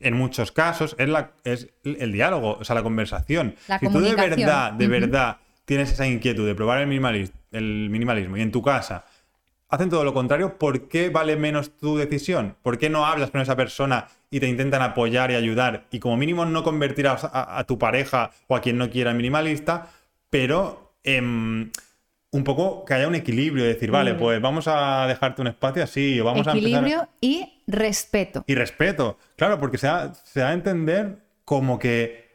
[0.00, 3.56] en muchos casos es, la, es el diálogo, o sea, la conversación.
[3.66, 4.92] La si tú de verdad, de Ujú.
[4.92, 9.04] verdad tienes esa inquietud de probar el minimalismo, el minimalismo y en tu casa
[9.68, 12.56] hacen todo lo contrario, ¿por qué vale menos tu decisión?
[12.62, 15.86] ¿Por qué no hablas con esa persona y te intentan apoyar y ayudar?
[15.90, 19.16] Y como mínimo no convertirás a, a tu pareja o a quien no quiera en
[19.16, 19.90] minimalista,
[20.30, 21.70] pero em,
[22.30, 24.26] un poco que haya un equilibrio, decir, vale, Equilibrio.
[24.26, 26.84] pues vamos a dejarte un espacio así, o vamos a empezar...
[26.84, 28.44] Equilibrio y respeto.
[28.46, 32.28] Y respeto, claro, porque se da, se da a entender como que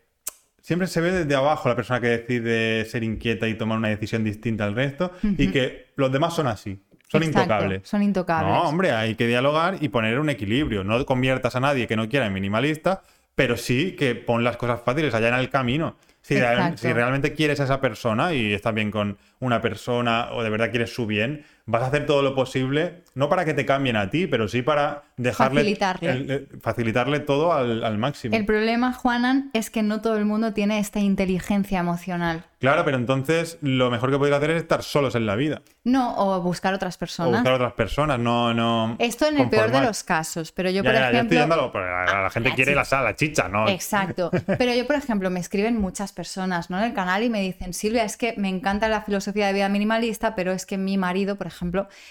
[0.62, 4.24] siempre se ve desde abajo la persona que decide ser inquieta y tomar una decisión
[4.24, 6.82] distinta al resto y que los demás son así,
[7.14, 7.82] son Exacto, intocables.
[7.88, 8.54] Son intocables.
[8.54, 10.84] No, hombre, hay que dialogar y poner un equilibrio.
[10.84, 13.02] No conviertas a nadie que no quiera en minimalista,
[13.36, 15.96] pero sí que pon las cosas fáciles allá en el camino.
[16.22, 20.42] Si, real- si realmente quieres a esa persona y estás bien con una persona o
[20.44, 23.66] de verdad quieres su bien, vas a hacer todo lo posible, no para que te
[23.66, 26.12] cambien a ti, pero sí para dejarle Facilitarle.
[26.12, 28.36] el- el- facilitarle todo al, al máximo.
[28.36, 32.44] El problema, Juanan, es que no todo el mundo tiene esta inteligencia emocional.
[32.60, 35.62] Claro, pero entonces lo mejor que podéis hacer es estar solos en la vida.
[35.84, 37.32] No, o buscar otras O personas.
[37.34, 38.96] buscar otras personas, no, no.
[39.00, 41.40] Esto en el peor de los casos, pero yo, Ya, por ya, ejemplo...
[41.40, 43.68] estoy pero la, la gente Ah, quiere la sala, la chicha, ¿no?
[43.68, 44.32] Exacto.
[44.58, 46.78] Pero yo, por ejemplo, me escriben muchas personas ¿no?
[46.78, 49.70] en el canal y me dicen, Silvia, es que me encanta la filosofía de vida
[49.70, 51.53] minimalista, pero es que mi marido, por ejemplo,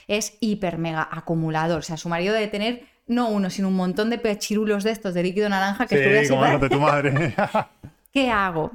[0.08, 1.80] es hiper mega acumulador.
[1.80, 5.12] O sea, su marido debe tener no uno, sino un montón de pechirulos de estos
[5.14, 7.34] de líquido naranja que Sí, así tu madre.
[8.12, 8.72] ¿Qué hago?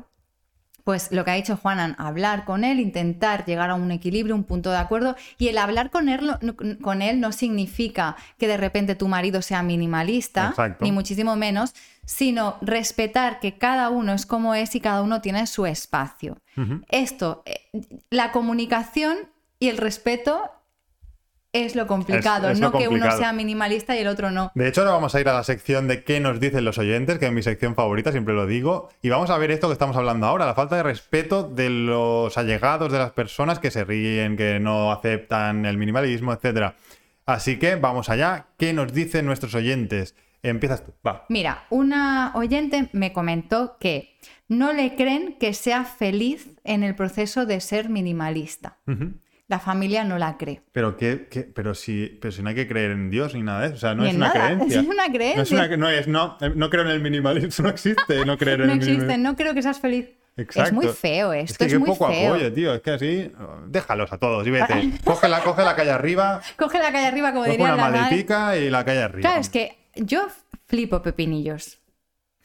[0.84, 4.46] Pues lo que ha dicho Juanan, hablar con él, intentar llegar a un equilibrio, un
[4.46, 5.18] punto de acuerdo.
[5.38, 9.42] Y el hablar con él, no- con él no significa que de repente tu marido
[9.42, 10.86] sea minimalista, Exacto.
[10.86, 11.74] ni muchísimo menos,
[12.06, 16.38] sino respetar que cada uno es como es y cada uno tiene su espacio.
[16.88, 17.68] Esto, eh,
[18.10, 19.18] la comunicación
[19.60, 20.50] y el respeto
[21.54, 24.52] es lo complicado, es lo no que uno sea minimalista y el otro no.
[24.54, 27.20] De hecho, ahora vamos a ir a la sección de qué nos dicen los oyentes,
[27.20, 28.90] que es mi sección favorita, siempre lo digo.
[29.02, 32.38] Y vamos a ver esto que estamos hablando ahora, la falta de respeto de los
[32.38, 36.76] allegados de las personas que se ríen, que no aceptan el minimalismo, etcétera.
[37.26, 38.48] Así que vamos allá.
[38.58, 40.16] ¿Qué nos dicen nuestros oyentes?
[40.44, 40.94] Empiezas tú.
[41.06, 41.26] Va.
[41.30, 44.16] Mira, una oyente me comentó que
[44.48, 48.78] no le creen que sea feliz en el proceso de ser minimalista.
[49.50, 50.62] La familia no la cree.
[50.74, 53.62] Pero, qué, qué- pero, si, pero si no hay que creer en Dios ni nada
[53.62, 53.76] de eso.
[53.76, 54.82] O sea, no es una nada, creencia.
[54.82, 55.58] es una No, es creencia.
[55.58, 57.64] una- no es, no, eh, no creo en el minimalismo.
[57.64, 59.30] No existe no creer en No el existe, minimalismo.
[59.32, 60.10] no creo que seas feliz.
[60.36, 60.68] Exacto.
[60.70, 62.34] Es muy feo esto, Es que es, qué muy poco feo.
[62.34, 62.74] apoyo, tío.
[62.76, 63.32] Es que así,
[63.70, 64.92] déjalos a todos y vete.
[65.04, 68.00] Coge la, coge la calle arriba, Coge la calle arriba, como diría una la madre.
[68.02, 69.22] maletica y la calle arriba.
[69.30, 70.28] Claro, es que yo
[70.68, 71.80] flipo pepinillos.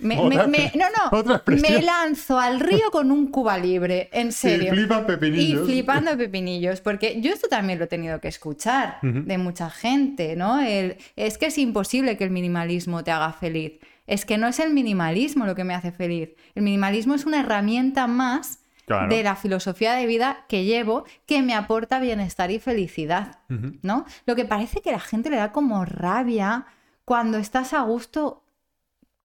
[0.03, 4.73] Me, no, no, otra me lanzo al río con un cuba libre, en serio.
[4.73, 5.63] flipan pepinillos.
[5.69, 10.37] Y flipando pepinillos, porque yo esto también lo he tenido que escuchar de mucha gente,
[10.37, 10.61] ¿no?
[10.61, 13.75] El, es que es imposible que el minimalismo te haga feliz.
[14.07, 16.31] Es que no es el minimalismo lo que me hace feliz.
[16.55, 19.15] El minimalismo es una herramienta más Claro.
[19.15, 23.39] de la filosofía de vida que llevo que me aporta bienestar y felicidad.
[23.83, 24.05] ¿no?
[24.27, 26.67] Lo que parece que la gente le da como rabia
[27.05, 28.42] cuando estás a gusto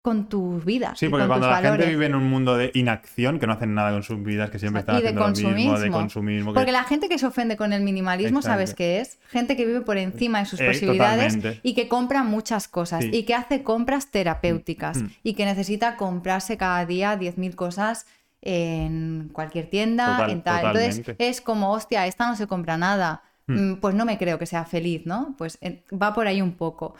[0.06, 0.94] con tu vida.
[0.94, 3.48] Sí, y porque con cuando tus la gente vive en un mundo de inacción, que
[3.48, 6.52] no hacen nada con sus vidas, que siempre están haciendo lo mismo, de consumismo.
[6.52, 8.54] que- Porque la gente que se ofende con el minimalismo, Exacto.
[8.54, 9.18] ¿sabes qué es?
[9.30, 11.60] Gente que vive por encima de sus Eh, posibilidades totalmente.
[11.64, 13.10] y que compra muchas cosas Sí.
[13.12, 15.06] y que hace compras terapéuticas Mm.
[15.24, 18.06] y que necesita comprarse cada día 10.000 cosas
[18.42, 20.66] en cualquier tienda, Total- en tal.
[20.66, 23.22] Entonces es como, hostia, esta no se compra nada.
[23.48, 25.34] Mm, Pues no me creo que sea feliz, ¿no?
[25.38, 26.94] Pues eh, va por ahí un poco.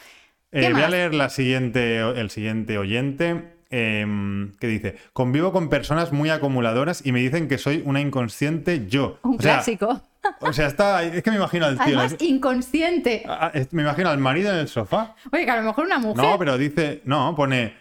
[0.57, 5.69] Eh, ¿Qué voy a leer la siguiente, el siguiente oyente em, que dice: Convivo con
[5.69, 9.19] personas muy acumuladoras y me dicen que soy una inconsciente yo.
[9.23, 10.01] Un o sea, clásico.
[10.41, 11.03] O sea, está.
[11.05, 11.99] Es que me imagino al tío.
[11.99, 13.23] Además, inconsciente.
[13.29, 15.15] Ah, es- me imagino al marido en el sofá.
[15.31, 16.25] Oye, que a lo mejor una mujer.
[16.25, 17.03] No, pero dice.
[17.05, 17.75] No, pone.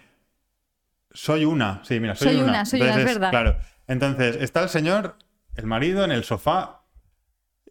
[1.12, 1.82] Soy una.
[1.86, 2.50] Sí, mira, soy, Soy una.
[2.50, 3.30] una, soy una, es Entonces, verdad.
[3.32, 3.58] Claro.
[3.88, 5.16] Entonces, está el señor,
[5.56, 6.82] el marido, en el sofá.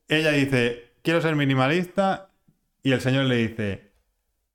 [0.09, 2.31] Ella dice: Quiero ser minimalista.
[2.83, 3.84] Y el señor le dice: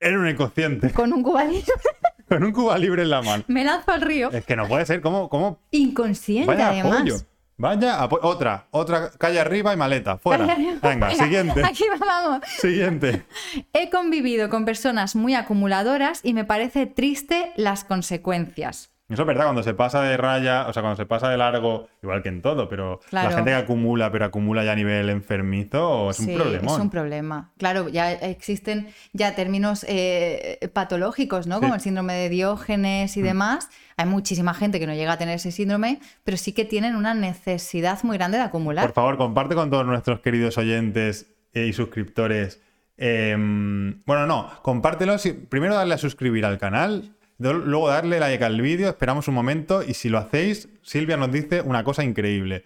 [0.00, 0.90] Eres un inconsciente.
[0.92, 1.72] Con un cubanito
[2.28, 3.44] Con un cuba libre en la mano.
[3.48, 4.30] me lanzo al río.
[4.30, 5.00] Es que no puede ser.
[5.00, 5.28] ¿Cómo?
[5.28, 5.58] cómo?
[5.72, 6.94] Inconsciente, Vaya además.
[7.00, 7.16] apoyo.
[7.56, 8.68] Vaya apo- Otra.
[8.70, 10.16] Otra calle arriba y maleta.
[10.16, 10.46] Fuera.
[10.46, 11.62] Venga, Venga, siguiente.
[11.64, 12.40] Aquí vamos.
[12.60, 13.26] Siguiente.
[13.74, 18.90] He convivido con personas muy acumuladoras y me parece triste las consecuencias.
[19.10, 21.88] Eso es verdad, cuando se pasa de raya, o sea, cuando se pasa de largo,
[22.02, 23.28] igual que en todo, pero Claro.
[23.30, 26.74] la gente que acumula, pero acumula ya a nivel enfermizo, es un Sí, problemón.
[26.74, 27.50] Es un problema.
[27.58, 31.56] Claro, ya existen ya términos eh, patológicos, ¿no?
[31.56, 31.58] Sí.
[31.58, 31.62] Mm.
[31.62, 33.68] Como el síndrome de Diógenes y demás.
[33.96, 37.12] Hay muchísima gente que no llega a tener ese síndrome, pero sí que tienen una
[37.12, 38.84] necesidad muy grande de acumular.
[38.86, 42.62] Por favor, comparte con todos nuestros queridos oyentes eh, y suscriptores.
[43.02, 45.18] em, bueno, no, compártelo.
[45.18, 49.82] si- primero darle a suscribir al canal, luego darle like al vídeo, esperamos un momento
[49.82, 52.64] y si lo hacéis, Silvia nos dice una cosa increíble.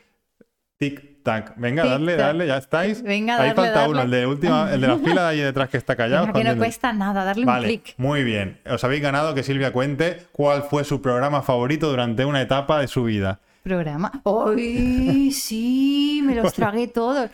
[0.77, 1.55] Tic tac.
[1.57, 2.27] Venga, Tic, darle, tac.
[2.27, 3.03] darle, ya estáis.
[3.03, 3.93] Venga, Ahí darle, falta darle.
[3.93, 6.27] uno, el de última, el de la fila de ahí detrás que está callado.
[6.27, 7.95] Venga, que no cuesta nada darle un clic.
[7.97, 8.61] muy bien.
[8.69, 12.89] Os habéis ganado que Silvia cuente cuál fue su programa favorito durante una etapa de
[12.89, 13.41] su vida.
[13.63, 14.11] Programa.
[14.25, 16.21] ¡Ay, sí!
[16.25, 17.31] Me los tragué todos.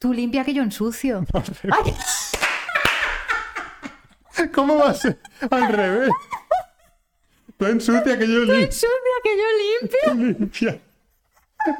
[0.00, 1.24] Tú limpia que yo ensucio.
[1.32, 1.94] Ay,
[4.52, 5.18] ¿Cómo va a ser
[5.50, 6.10] al revés?
[7.58, 8.54] Tú ensucia que yo limpio.
[8.54, 8.88] ensucia
[9.22, 9.44] que yo
[9.80, 10.24] limpio.
[10.38, 10.80] limpia.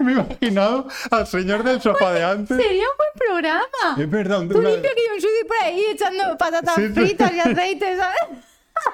[0.01, 2.57] Me he imaginado al señor del sofá de antes.
[2.57, 4.03] Sería un buen programa.
[4.03, 7.33] Es verdad, un- Tú una- limpia que yo ensucio por ahí echando patatas Sí, fritas
[7.35, 8.39] y aceite, ¿sabes?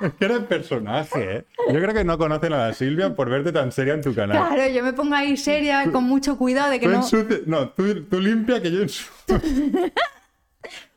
[0.03, 1.45] es que era el personaje, ¿eh?
[1.73, 4.37] Yo creo que no conocen a la Silvia por verte tan seria en tu canal.
[4.55, 6.99] Claro, yo me pongo ahí seria, con mucho cuidado de que Tú no.
[6.99, 9.11] ensucia- No, tú, tú limpia que yo ensucio.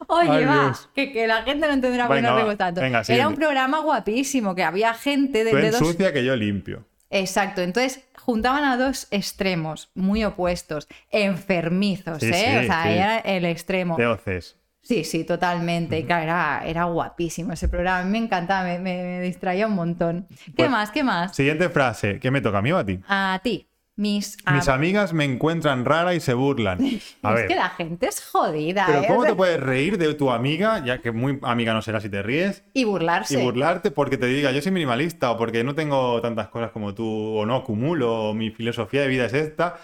[0.07, 0.89] Oye, Ay, va, Dios.
[0.95, 2.35] que, que la gente no entenderá por va.
[2.35, 2.81] reímos tanto.
[2.81, 5.81] Venga, Era un programa guapísimo, que había gente de, Tú de dos.
[5.81, 6.85] ensucia que yo limpio.
[7.09, 12.33] Exacto, entonces juntaban a dos extremos muy opuestos, enfermizos, Sí, ¿eh?
[12.33, 12.89] sí, o sea, sí.
[12.89, 13.95] era el extremo.
[13.95, 14.57] Teoces.
[14.81, 15.97] Sí, sí, totalmente.
[15.99, 18.03] Y claro, era, era guapísimo ese programa.
[18.03, 20.27] Me encantaba, me, me- me distraía un montón.
[20.45, 20.91] ¿Qué Pues- más?
[20.91, 21.33] ¿Qué más?
[21.35, 22.19] Siguiente frase.
[22.19, 22.99] ¿Qué me toca a mí o a ti?
[23.07, 23.65] A ti.
[23.95, 26.79] Mis, Mis am- amigas me encuentran rara y se burlan.
[27.21, 28.85] A es ver, que la gente es jodida.
[28.87, 29.05] pero ¿eh?
[29.07, 32.23] ¿cómo te puedes reír de tu amiga, ya que muy amiga no será si te
[32.23, 33.39] ríes, Y burlarse.
[33.39, 36.95] y burlarte porque te diga yo soy minimalista o porque no tengo tantas cosas como
[36.95, 37.05] tú
[37.37, 39.77] o no acumulo o mi filosofía de vida es esta?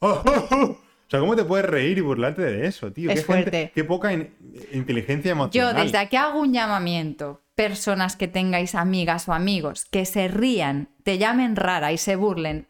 [0.00, 0.64] ¡Oh, oh, oh!
[0.64, 3.10] O sea, ¿cómo te puedes reír y burlarte de eso, tío?
[3.10, 3.72] Es qué, gente- fuerte.
[3.74, 4.32] qué poca in-
[4.72, 5.82] inteligencia Yo emocional.
[5.82, 7.42] desde aquí hago un llamamiento.
[7.56, 12.68] Personas que tengáis amigas o amigos que se rían, te llamen rara y se burlen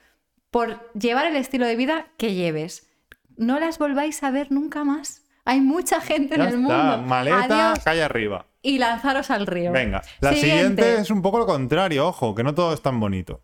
[0.51, 2.89] por llevar el estilo de vida que lleves.
[3.37, 5.23] No las volváis a ver nunca más.
[5.45, 7.09] Hay mucha gente Ya en el está, mundo.
[7.09, 8.47] maleta, Adiós calle arriba.
[8.63, 9.73] y lanzaros al río.
[9.73, 13.43] Venga, la siguiente es un poco lo contrario, ojo, que no todo es tan bonito.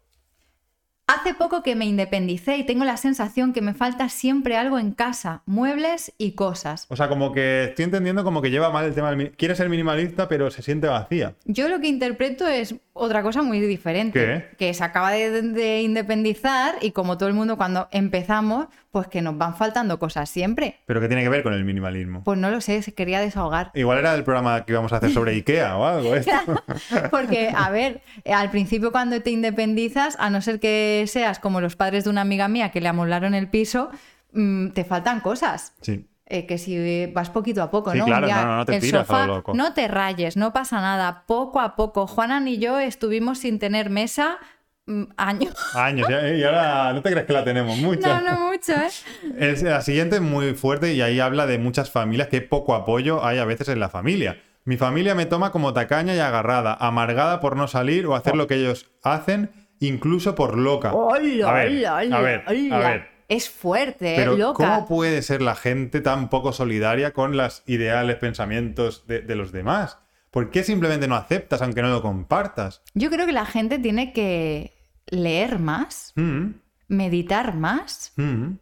[1.09, 4.91] Hace poco que me independicé y tengo la sensación que me falta siempre algo en
[4.91, 6.87] casa, muebles y cosas.
[6.91, 9.31] O sea, como que estoy entendiendo como que lleva mal el tema del...
[9.37, 11.37] Quiere ser minimalista, pero se siente vacía.
[11.45, 14.19] Yo lo que interpreto es otra cosa muy diferente.
[14.19, 14.57] ¿Qué?
[14.57, 19.23] Que se acaba de, de independizar y como todo el mundo cuando empezamos, pues que
[19.23, 20.81] nos van faltando cosas siempre.
[20.87, 22.25] Pero que tiene que ver con el minimalismo.
[22.25, 23.71] Pues no lo sé, se quería desahogar.
[23.75, 26.15] Igual era del programa que íbamos a hacer sobre Ikea o algo.
[26.15, 26.33] esto.
[27.11, 31.77] Porque, a ver, al principio cuando te independizas, a no ser que seas como los
[31.77, 33.91] padres de una amiga mía que le amolaron el piso,
[34.33, 35.75] mm, te faltan cosas.
[35.83, 36.07] Sí.
[36.29, 38.05] Eh, que si vas poquito a poco, Sí, ¿no?
[38.05, 39.55] claro, no, te el tiras a sofá, lo loco.
[39.55, 42.07] no te rayes, no pasa nada, poco a poco.
[42.09, 44.39] Juanan y yo estuvimos sin tener mesa
[44.87, 45.55] mm, años.
[45.77, 48.09] Años, y ahora no te crees que la tenemos mucho.
[48.09, 48.89] No, no mucho, ¿eh?
[49.39, 53.25] Es- la siguiente es muy fuerte y ahí habla de muchas familias, que poco apoyo
[53.25, 54.43] hay a veces en la familia.
[54.65, 58.49] Mi familia me toma como tacaña y agarrada, amargada por no salir o hacer lo
[58.49, 60.93] que ellos hacen, incluso por loca.
[60.93, 63.16] Hola, a ver, a ver, a ver.
[63.29, 64.17] Es fuerte, ¿eh?
[64.17, 64.65] Pero loca.
[64.65, 69.53] ¿cómo puede ser la gente tan poco solidaria con los ideales, pensamientos de, de los
[69.53, 69.99] demás?
[70.31, 72.83] ¿Por qué simplemente no aceptas aunque no lo compartas?
[72.95, 74.73] Yo creo que la gente tiene que
[75.07, 76.51] leer más, Mm,
[76.89, 78.53] meditar más, mm.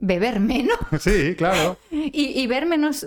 [0.00, 1.78] beber menos Sí, claro.
[1.90, 3.06] y, y ver menos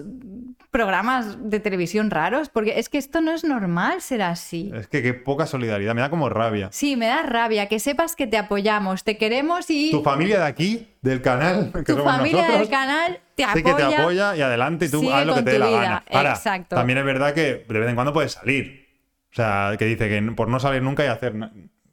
[0.71, 4.71] programas de televisión raros, porque es que esto no es normal ser así.
[4.75, 6.69] Es que qué poca solidaridad, me da como rabia.
[6.71, 10.45] Sí, me da rabia que sepas que te apoyamos, te queremos y Tu familia de
[10.45, 13.63] aquí, del canal, que tu somos familia nosotros, del canal te sí apoya.
[13.63, 15.81] que te apoya y adelante y tú haz lo que te dé la vida.
[15.81, 16.03] gana.
[16.11, 16.75] Ahora, Exacto.
[16.75, 18.87] también es verdad que de vez en cuando puedes salir.
[19.31, 21.33] O sea, que dice que por no salir nunca y hacer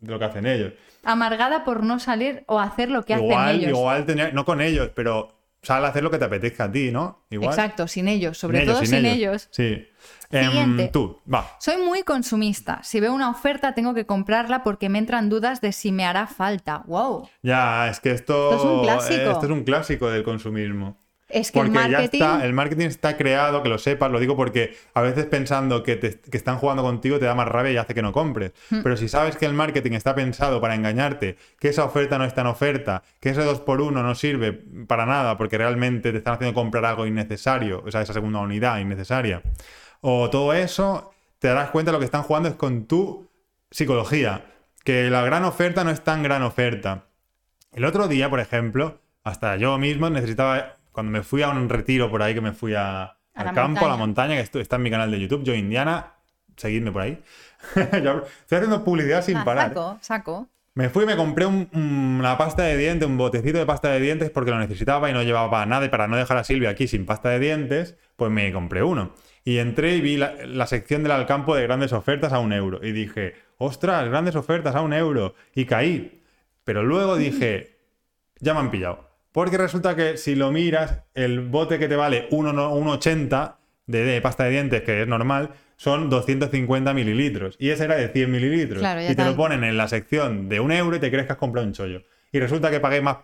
[0.03, 0.73] lo que hacen ellos.
[1.05, 3.71] Amargada por no salir o hacer lo que igual, hacen ellos.
[3.79, 5.36] igual tener- no con ellos, pero
[5.67, 7.25] sal a hacer lo que te apetezca a ti, ¿no?
[7.29, 7.51] Igual.
[7.51, 9.49] Exacto, sin ellos, sobre Sin ellos, todo sin, ellos.
[9.51, 9.89] Sí.
[10.31, 10.89] Em, Siguiente.
[10.93, 11.57] tú, va.
[11.59, 12.81] Soy muy consumista.
[12.85, 16.29] Si veo una oferta tengo que comprarla porque me entran dudas de si me hará
[16.29, 16.85] falta.
[16.87, 17.29] ¡Wow!
[17.43, 19.31] Ya, es que esto, Esto es un clásico.
[19.33, 21.05] esto es un clásico del consumismo.
[21.29, 22.19] Es que Porque el marketing...
[22.21, 25.83] ya está, el marketing está creado, que lo sepas, lo digo porque a veces pensando
[25.83, 28.53] que, te- que están jugando contigo te da más rabia y hace que no compres.
[28.71, 28.83] Hmm.
[28.83, 32.43] Pero si sabes que el marketing está pensado para engañarte, que esa oferta no está
[32.43, 34.53] en oferta, que ese 2x1 no sirve
[34.87, 38.79] para nada porque realmente te están haciendo comprar algo innecesario, o sea, esa segunda unidad
[38.79, 39.43] innecesaria,
[40.01, 43.27] o todo eso, te darás cuenta de lo que están jugando es con tu
[43.71, 44.45] psicología,
[44.85, 47.07] que la gran oferta no es tan gran oferta.
[47.73, 52.11] El otro día, por ejemplo, hasta yo mismo necesitaba, cuando me fui a un retiro
[52.11, 54.35] por ahí, que me fui a- A al campo, a la montaña.
[54.35, 56.15] que esto está en mi canal de YouTube, yo Indiana,
[56.57, 57.23] seguidme por ahí.
[58.03, 59.69] Yo estoy haciendo publicidad sin Ah, parar.
[59.69, 60.49] saco, saco.
[60.75, 63.91] Me fui y me compré un- un- una pasta de dientes, un botecito de pasta
[63.91, 65.85] de dientes porque lo necesitaba y no llevaba nada.
[65.85, 69.13] Y para no dejar a Silvia aquí sin pasta de dientes, pues me compré uno.
[69.45, 72.81] Y entré y vi la, la sección del Alcampo de grandes ofertas a un euro.
[72.83, 75.35] Y dije, ostras, grandes ofertas a un euro.
[75.55, 76.23] Y caí.
[76.65, 77.79] Pero luego dije,
[78.41, 79.06] ya me han pillado.
[79.37, 83.57] Porque resulta que si lo miras, el bote que te vale 1 no- 1,80
[83.87, 87.55] de, de pasta de dientes, que es normal, son 250 mililitros.
[87.59, 88.79] Y ese era de 100 mililitros.
[88.79, 91.33] Claro, y te lo ponen en la sección de un euro y te crees que
[91.33, 92.03] has comprado un chollo.
[92.33, 93.19] Y resulta que pagué más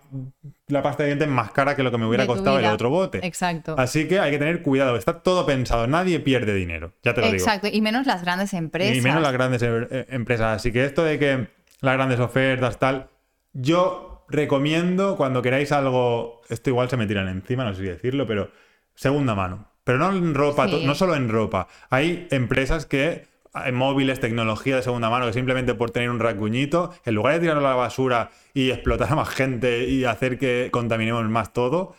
[0.67, 2.91] la pasta de dientes más cara que lo que me hubiera De costado el otro
[2.91, 3.25] bote.
[3.25, 3.73] Exacto.
[3.79, 4.95] Así que hay que tener cuidado.
[4.97, 5.87] Está todo pensado.
[5.87, 6.93] Nadie pierde dinero.
[7.01, 7.37] Ya te lo digo.
[7.39, 7.69] Exacto.
[7.71, 8.95] Y menos las grandes empresas.
[8.95, 10.57] Y menos las grandes eh, empresas.
[10.57, 11.47] Así que esto de que
[11.81, 13.07] las grandes ofertas, tal.
[13.53, 16.41] Yo recomiendo cuando queráis algo.
[16.49, 18.49] Esto igual se me tiran encima, no sé si decirlo, pero
[18.95, 19.67] segunda mano.
[19.83, 20.83] Pero no en ropa, Sí.
[20.85, 21.67] no solo en ropa.
[21.89, 23.31] Hay empresas que.
[23.55, 27.41] Hay móviles, tecnología de segunda mano, que simplemente por tener un rasguñito, en lugar de
[27.41, 31.93] tirarlo a la basura y explotar a más gente y hacer que contaminemos más todo,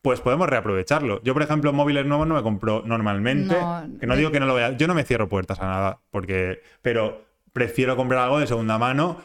[0.00, 1.20] pues podemos reaprovecharlo.
[1.22, 3.54] Yo, por ejemplo, móviles nuevos no me compro normalmente.
[3.60, 4.74] No, que no digo que no lo vea.
[4.78, 6.62] Yo no me cierro puertas a nada, porque.
[6.80, 9.18] Pero prefiero comprar algo de segunda mano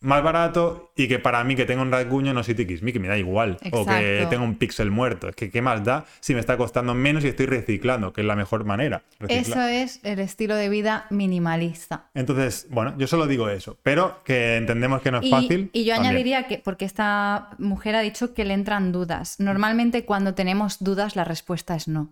[0.00, 3.18] más barato y que para mí que tenga un rasguño no soy tiquismiqui, me da
[3.18, 3.58] igual.
[3.72, 5.28] O que tenga un píxel muerto.
[5.28, 8.26] Es que qué más da si me está costando menos y estoy reciclando, que es
[8.26, 9.02] la mejor manera.
[9.18, 9.58] reciclar.
[9.58, 12.08] Eso es el estilo de vida minimalista.
[12.14, 15.70] Entonces, bueno, yo solo digo eso, pero que entendemos que no es Y, fácil.
[15.72, 16.10] y yo también.
[16.12, 19.36] añadiría que, porque esta mujer ha dicho que le entran dudas.
[19.38, 22.10] Normalmente cuando tenemos dudas la respuesta es no.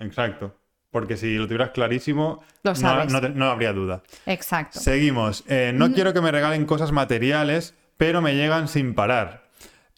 [0.00, 0.54] Exacto.
[0.92, 3.10] Porque si lo tuvieras clarísimo, Lo no, sabes.
[3.12, 4.02] no te- no habría duda.
[4.26, 4.78] Exacto.
[4.78, 5.42] Seguimos.
[5.48, 9.42] Eh, no quiero que me regalen cosas materiales, pero me llegan sin parar.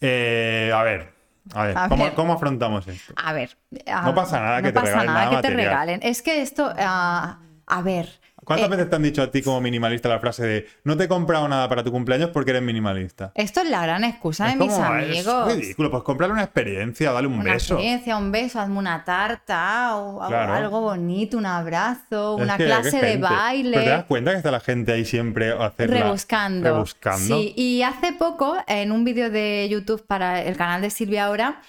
[0.01, 1.12] Eh, a ver,
[1.53, 2.14] a ver, A ¿cómo, ver.
[2.14, 3.12] cómo afrontamos esto?
[3.16, 3.57] A ver.
[3.92, 6.01] a- No pasa nada que no te pasa regalen nada nada que te regalen.
[6.03, 8.09] Es que esto, ah, a ver.
[8.45, 11.05] ¿Cuántas eh, veces te han dicho a ti como minimalista la frase de no te
[11.05, 13.32] he comprado nada para tu cumpleaños porque eres minimalista?
[13.34, 15.49] Esto es la gran excusa de mis amigos.
[15.53, 17.74] Es ridículo, pues comprarle una experiencia, dale un Una beso.
[17.74, 20.53] experiencia, un beso, hazme una tarta, o algo- Claro.
[20.55, 23.70] algo bonito, un abrazo, una que, clase de baile.
[23.72, 26.72] Pero te das cuenta que está la gente ahí siempre hacerla- Rebuscando.
[26.74, 27.36] Rebuscando.
[27.38, 31.61] Sí, y hace poco, en un vídeo de YouTube para el canal de Silvia Ahora,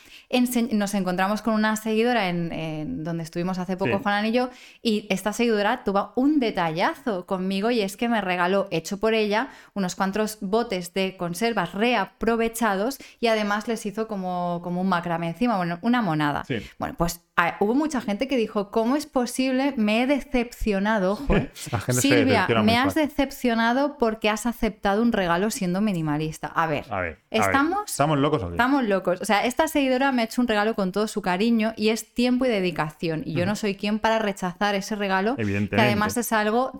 [0.72, 4.04] nos encontramos con una seguidora en, en donde estuvimos hace poco Sí.
[4.04, 4.50] Juan y yo,
[4.82, 9.50] y esta seguidora tuvo un detallazo conmigo y es que me regaló, hecho por ella,
[9.74, 15.58] unos cuantos botes de conservas reaprovechados y además les hizo como, como un macramé encima,
[15.58, 16.44] bueno, una monada.
[16.46, 16.58] Sí.
[16.80, 19.74] Bueno, pues ah, hubo mucha gente que dijo, ¿cómo es posible?
[19.78, 21.36] Me he decepcionado, ojo,
[21.90, 26.48] Silvia, me has decepcionado porque has aceptado un regalo siendo minimalista.
[26.48, 27.80] A ver, A ver, a ver, ¿estamos?
[27.92, 28.54] ¿Estamos locos o qué?
[28.54, 29.22] Estamos locos.
[29.22, 32.14] O sea, esta seguidora me ha hecho un regalo con todo su cariño y es
[32.14, 33.24] tiempo y dedicación.
[33.26, 36.72] Y yo no soy quien para rechazar ese regalo, que además es algo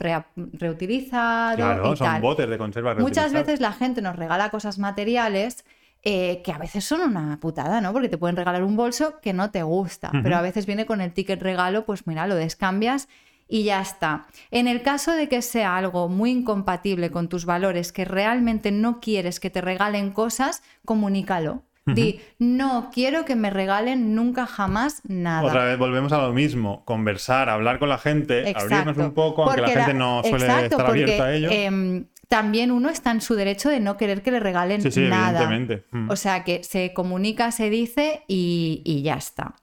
[0.54, 2.22] reutilizado Claro, y son tal.
[2.22, 5.66] botes de conserva Muchas veces la gente nos regala cosas materiales
[6.08, 7.92] eh, que a veces son una putada, ¿no?
[7.92, 11.02] Porque te pueden regalar un bolso que no te gusta, pero a veces viene con
[11.02, 13.08] el ticket regalo, pues mira, lo descambias
[13.48, 14.28] y ya está.
[14.52, 19.00] En el caso de que sea algo muy incompatible con tus valores, que realmente no
[19.00, 21.64] quieres que te regalen cosas, comunícalo.
[21.88, 25.44] Di, no quiero que me regalen nunca jamás nada.
[25.44, 29.62] Otra vez volvemos a lo mismo, conversar, hablar con la gente, abrirnos un poco, aunque
[29.62, 31.50] la gente no suele exacto, estar porque, abierta a ello.
[31.52, 35.02] em, también uno está en su derecho de no querer que le regalen Sí, sí,
[35.02, 35.30] nada.
[35.44, 35.86] evidentemente.
[35.92, 36.10] Mm.
[36.10, 39.54] O sea que se comunica, se dice y, y ya está.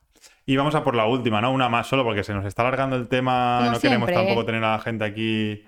[0.47, 1.53] Y vamos a por la última, ¿no?
[1.53, 4.63] Una más solo, porque se nos está alargando el tema, Como no queremos tampoco tener
[4.65, 5.65] a la gente aquí.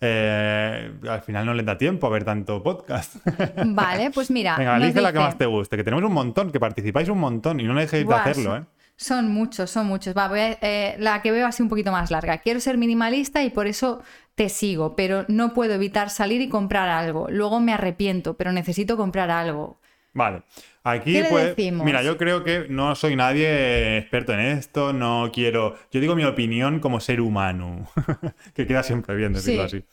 [0.00, 3.16] eh, al final no les da tiempo a ver tanto podcast.
[3.66, 4.56] Vale, pues mira.
[4.56, 7.18] Venga, elige la que dice- más te guste, que tenemos un montón, que participáis un
[7.18, 8.64] montón y no dejéis Buah, de hacerlo, ¿eh?
[8.96, 10.16] Son muchos, son muchos.
[10.16, 12.38] Va, voy a- eh, la que veo así un poquito más larga.
[12.38, 14.02] Quiero ser minimalista y por eso
[14.38, 17.28] te sigo, pero no puedo evitar salir y comprar algo.
[17.30, 19.80] Luego me arrepiento, pero necesito comprar algo.
[20.14, 20.42] Vale.
[20.84, 21.84] Aquí, ¿Qué le pues, decimos?
[21.84, 25.76] mira, yo creo que no soy nadie experto en esto, no quiero.
[25.92, 27.86] Yo digo mi opinión como ser humano,
[28.54, 29.76] que queda siempre bien decirlo Sí.
[29.78, 29.84] así.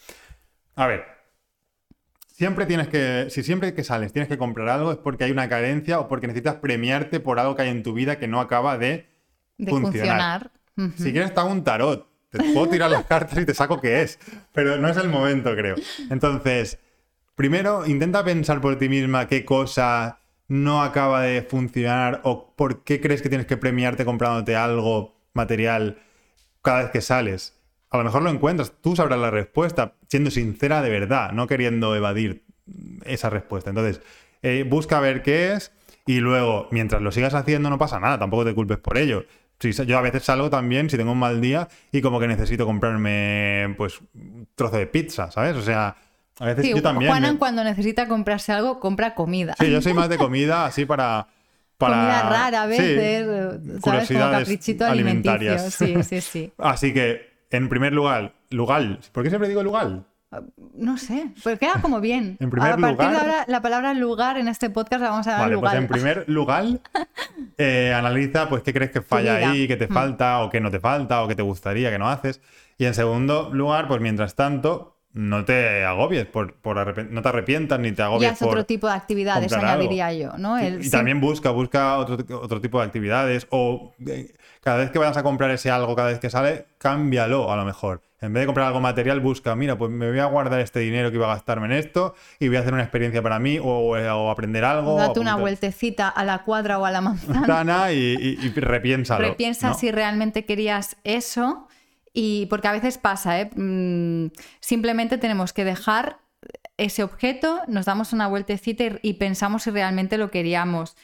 [0.75, 1.05] A ver,
[2.27, 5.49] siempre tienes que, si siempre que sales tienes que comprar algo es porque hay una
[5.49, 8.77] carencia o porque necesitas premiarte por algo que hay en tu vida que no acaba
[8.77, 9.07] de,
[9.57, 10.51] De funcionar.
[10.97, 12.07] Si quieres, hago un tarot.
[12.37, 14.19] Te puedo tirar las cartas y te saco qué es.
[14.53, 15.75] Pero no es el momento, creo.
[16.09, 16.79] Entonces,
[17.35, 23.01] primero, intenta pensar por ti misma qué cosa no acaba de funcionar o por qué
[23.01, 25.97] crees que tienes que premiarte comprándote algo material
[26.61, 27.53] cada vez que sales.
[27.89, 31.95] A lo mejor lo encuentras, tú sabrás la respuesta, siendo sincera de verdad, no queriendo
[31.95, 32.43] evadir
[33.05, 33.69] esa respuesta.
[33.69, 34.01] Entonces,
[34.41, 35.71] eh, busca ver qué es
[36.05, 39.25] y luego, mientras lo sigas haciendo, no pasa nada, tampoco te culpes por ello.
[39.59, 42.65] Sa- yo a veces salgo también, si tengo un mal día, y como que necesito
[42.65, 45.55] comprarme, pues, un trozo de pizza, ¿sabes?
[45.55, 45.95] O sea,
[46.39, 47.09] a veces Sí, yo también.
[47.09, 49.55] Juanan me- cuando necesita comprarse algo, compra comida.
[49.57, 51.27] Sí, yo soy más de comida, así para.
[51.77, 53.27] para Comida rara a sí, veces,
[53.83, 54.07] ¿sabes?
[54.09, 55.73] Como caprichito alimentarias.
[55.73, 56.51] Sí, sí, sí.
[56.57, 58.99] Así que, en primer lugar, lugar.
[59.11, 60.03] ¿Por qué siempre digo lugar?
[60.73, 62.37] No sé, pues queda como bien.
[62.41, 65.27] En primer a partir lugar- de ahora, la palabra lugar en este podcast la vamos
[65.27, 65.77] a llamar Vale, pues lugar.
[65.77, 66.65] en primer lugar,
[67.57, 69.93] eh, analiza pues qué crees que falla ahí, qué te Mm.
[69.93, 72.41] falta, o qué no te falta, o qué te gustaría, que no haces.
[72.77, 77.79] Y en segundo lugar, pues mientras tanto, no te agobies, por, por no te arrepientas
[77.79, 78.49] ni te Y agobies haz por...
[78.49, 79.65] otro tipo de actividades, algo.
[79.65, 80.57] añadiría yo, ¿no?
[80.57, 84.99] El Y también busca, busca otro, otro tipo de actividades o eh, cada vez que
[84.99, 88.01] vayas a comprar ese algo, cada vez que sale, cámbialo a lo mejor.
[88.21, 91.11] En vez de comprar algo material, busca, mira, pues me voy a guardar este dinero
[91.11, 93.97] que iba a gastarme en esto y voy a hacer una experiencia para mí o,
[93.97, 94.95] eh, o aprender algo.
[94.97, 97.91] Date o una vueltecita a la cuadra o a la manzana.
[97.91, 99.27] Y, y, y repiénsalo.
[99.27, 99.73] Repiensa ¿no?
[99.73, 101.67] si realmente querías eso.
[102.13, 103.49] Y porque a veces pasa, ¿eh?
[103.53, 104.27] Mm,
[104.61, 106.19] simplemente tenemos que dejar
[106.77, 110.95] ese objeto, nos damos una vueltecita y, y pensamos si realmente lo queríamos.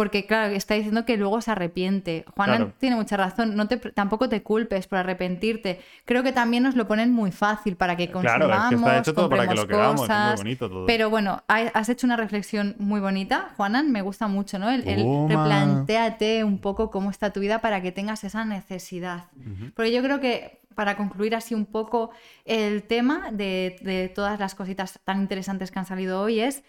[0.00, 2.24] Porque, claro, está diciendo que luego se arrepiente.
[2.34, 2.72] Juana Claro.
[2.78, 3.54] tiene mucha razón.
[3.54, 5.78] No te, tampoco te culpes por arrepentirte.
[6.06, 8.98] Creo que también nos lo ponen muy fácil para que Claro, consumamos, es que está
[8.98, 10.36] hecho todo para que lo es muy cosas.
[10.38, 10.86] bonito todo.
[10.86, 13.92] Pero bueno, ha- has hecho una reflexión muy bonita, Juanan.
[13.92, 14.70] Me gusta mucho, ¿no?
[14.70, 19.24] El, el replantéate un poco cómo está tu vida para que tengas esa necesidad.
[19.74, 22.10] Porque yo creo que para concluir así un poco
[22.46, 26.62] el tema de, de todas las cositas tan interesantes que han salido hoy es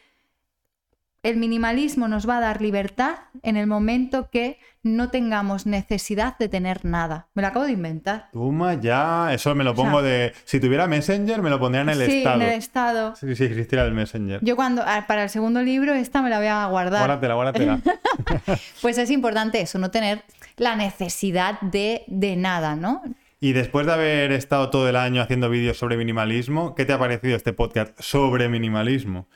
[1.23, 6.49] el minimalismo nos va a dar libertad en el momento que no tengamos necesidad de
[6.49, 7.27] tener nada.
[7.35, 8.29] Me lo acabo de inventar.
[8.33, 10.33] Toma ya, eso me lo O sea- pongo de...
[10.45, 12.35] Si tuviera Messenger, me lo pondría en el sí, estado.
[12.41, 13.15] en el estado.
[13.15, 14.39] Si si existiera el Messenger.
[14.43, 17.01] Yo cuando ah, para el segundo libro esta me la voy a guardar.
[17.01, 17.79] Guárdatela, guárdatela.
[18.81, 20.23] Pues es importante eso, no tener
[20.57, 23.01] la necesidad de, de nada, ¿no?
[23.39, 26.99] Y después de haber estado todo el año haciendo vídeos sobre minimalismo, ¿qué te ha
[26.99, 29.27] parecido este podcast sobre minimalismo?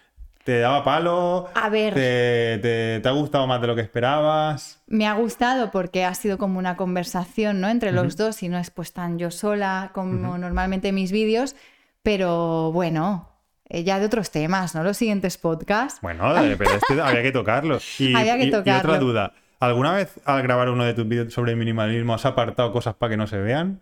[0.45, 1.49] ¿Te daba palo?
[1.55, 1.95] A ver.
[1.95, 4.79] ¿Te, te- te ha gustado más de lo que esperabas?
[4.85, 7.67] Me ha gustado porque ha sido como una conversación, ¿no?
[7.67, 11.55] Entre los dos y no es pues tan yo sola como normalmente mis vídeos,
[12.03, 13.27] pero bueno,
[13.67, 14.83] eh, ya de otros temas, ¿no?
[14.83, 15.99] Los siguientes podcasts.
[16.03, 17.79] Bueno, pero este había que tocarlo.
[17.97, 18.91] Y, Había que y- y tocarlo.
[18.93, 19.33] otra duda.
[19.59, 23.17] ¿Alguna vez al grabar uno de tus vídeos sobre minimalismo has apartado cosas para que
[23.17, 23.81] no se vean?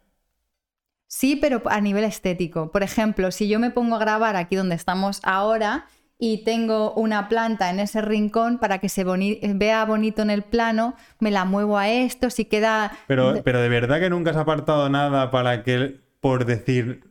[1.08, 2.72] Sí, pero a nivel estético.
[2.72, 5.88] Por ejemplo, si yo me pongo a grabar aquí donde estamos ahora
[6.26, 10.42] y tengo una planta en ese rincón para que se boni- vea bonito en el
[10.44, 12.94] plano, me la muevo a esto, si queda...
[13.08, 17.04] Pero, pero de verdad que nunca has apartado nada para que, por decir,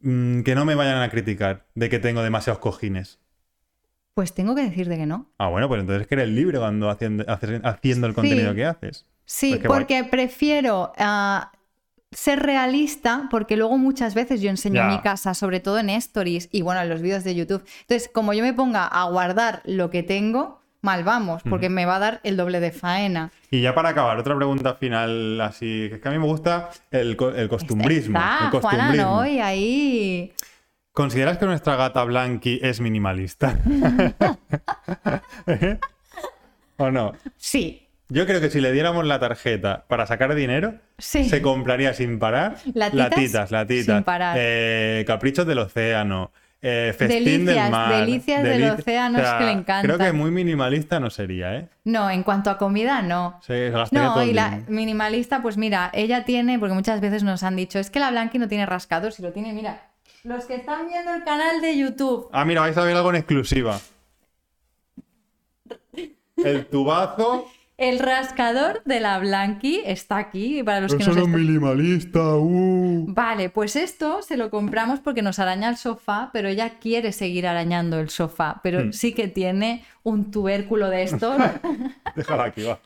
[0.00, 3.20] mm, que no me vayan a criticar de que tengo demasiados cojines.
[4.14, 5.30] Pues tengo que decirte que no.
[5.38, 8.56] Ah, bueno, pues entonces que eres libre cuando haciendo, haciendo el contenido Sí.
[8.56, 9.06] que haces.
[9.24, 9.78] Sí, Pues guay.
[9.78, 11.52] porque prefiero ah,
[12.10, 14.88] ser realista, porque luego muchas veces yo enseño Ya.
[14.88, 17.64] mi casa, sobre todo en stories y bueno, en los vídeos de YouTube.
[17.82, 21.96] Entonces, como yo me ponga a guardar lo que tengo, mal vamos, porque me va
[21.96, 23.30] a dar el doble de faena.
[23.50, 26.70] Y ya para acabar, otra pregunta final así, que es que a mí me gusta
[26.90, 28.18] el, co- el costumbrismo.
[28.18, 29.16] Está, el Juana, costumbrismo.
[29.16, 29.26] ¿no?
[29.26, 30.32] Y ahí...
[30.92, 33.58] ¿Consideras que nuestra gata Blanqui es minimalista?
[35.46, 35.78] ¿Eh?
[36.76, 37.12] ¿O no?
[37.36, 41.28] Sí, Yo creo que si le diéramos la tarjeta para sacar dinero, Sí.
[41.28, 42.94] se compraría sin parar ¿Latitas?
[42.94, 44.36] latitas, latitas, Sin parar.
[44.40, 46.30] eh, caprichos del océano,
[46.62, 47.94] eh, festín Delicias, del mar.
[48.00, 49.82] delicias del océano, es que le encantan.
[49.82, 51.68] Creo que muy minimalista no sería, ¿eh?
[51.84, 53.38] no, en cuanto a comida, no.
[53.46, 57.56] Se todo No, y la minimalista, pues mira, ella tiene, porque muchas veces nos han
[57.56, 59.82] dicho, es que la Blanqui no tiene rascados y lo tiene, mira.
[60.24, 63.16] Los que están viendo el canal de YouTube, Ah, mira, vais a ver algo en
[63.16, 63.78] exclusiva.
[66.36, 67.46] El tubazo.
[67.78, 73.06] El rascador de la Blanqui está aquí, para los que nos están- minimalista, uh.
[73.08, 77.46] Vale, pues esto se lo compramos porque nos araña el sofá, pero ella quiere seguir
[77.46, 78.92] arañando el sofá, pero Hmm.
[78.92, 81.36] sí que tiene un tubérculo de estos.
[82.16, 82.80] Déjala aquí, va.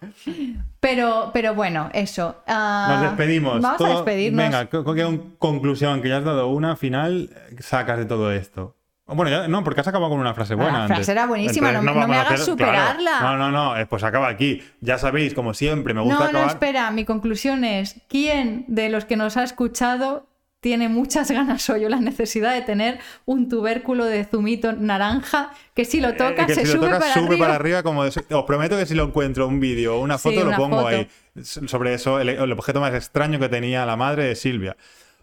[0.80, 2.36] pero, pero bueno, eso.
[2.46, 3.60] ah, Nos despedimos.
[3.62, 4.44] Vamos a despedirnos.
[4.44, 7.30] Venga, ¿qué, qué conclusión que ya has dado una final
[7.60, 8.76] sacas de todo esto?
[9.14, 10.72] Bueno, ya, no, porque has acabado con una frase buena.
[10.72, 10.96] La antes.
[10.98, 13.18] frase era buenísima, no- me hagas hacer- superarla.
[13.18, 13.38] claro.
[13.38, 14.62] No, no, no, eh, pues acaba aquí.
[14.80, 19.04] Ya sabéis, como siempre, me gusta No, no, espera, mi conclusión es, ¿quién de los
[19.04, 20.26] que nos ha escuchado
[20.60, 25.84] tiene muchas ganas hoy o la necesidad de tener un tubérculo de zumito naranja que
[25.84, 27.38] si lo Eh, tocas que se si sube, tocas, para, sube arriba?
[27.46, 27.82] para arriba.
[27.82, 30.48] Como de- os prometo que si lo encuentro un vídeo o una Sí, foto, lo
[30.48, 30.86] una pongo foto.
[30.88, 31.08] ahí.
[31.42, 34.76] Sobre eso, el, el objeto más extraño que tenía la madre de Silvia.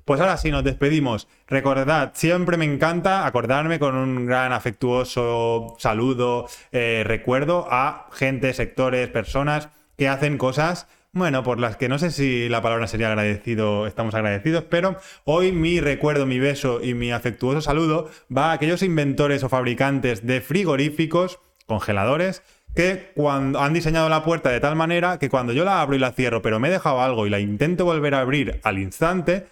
[0.09, 1.27] Pues ahora sí, nos despedimos.
[1.47, 9.07] Recordad, siempre me encanta acordarme con un gran afectuoso saludo, eh, recuerdo a gente, sectores,
[9.09, 13.85] personas que hacen cosas, bueno, por las que no sé si la palabra sería agradecido,
[13.85, 14.95] estamos agradecidos, pero
[15.25, 20.25] hoy mi recuerdo, mi beso y mi afectuoso saludo va a aquellos inventores o fabricantes
[20.25, 21.37] de frigoríficos,
[21.67, 22.41] congeladores,
[22.75, 25.99] que cuando han diseñado la puerta de tal manera que cuando yo la abro y
[25.99, 29.45] la cierro, pero me he dejado algo y la intento volver a abrir al instante,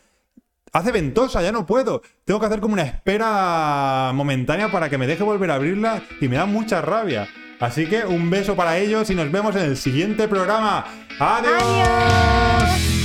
[0.73, 2.01] hace ventosa, ya no puedo.
[2.25, 6.27] Tengo que hacer como una espera momentánea para que me deje volver a abrirla y
[6.27, 7.27] me da mucha rabia.
[7.59, 10.85] Así que un beso para ellos y nos vemos en el siguiente programa.
[11.19, 12.96] ¡Adiós!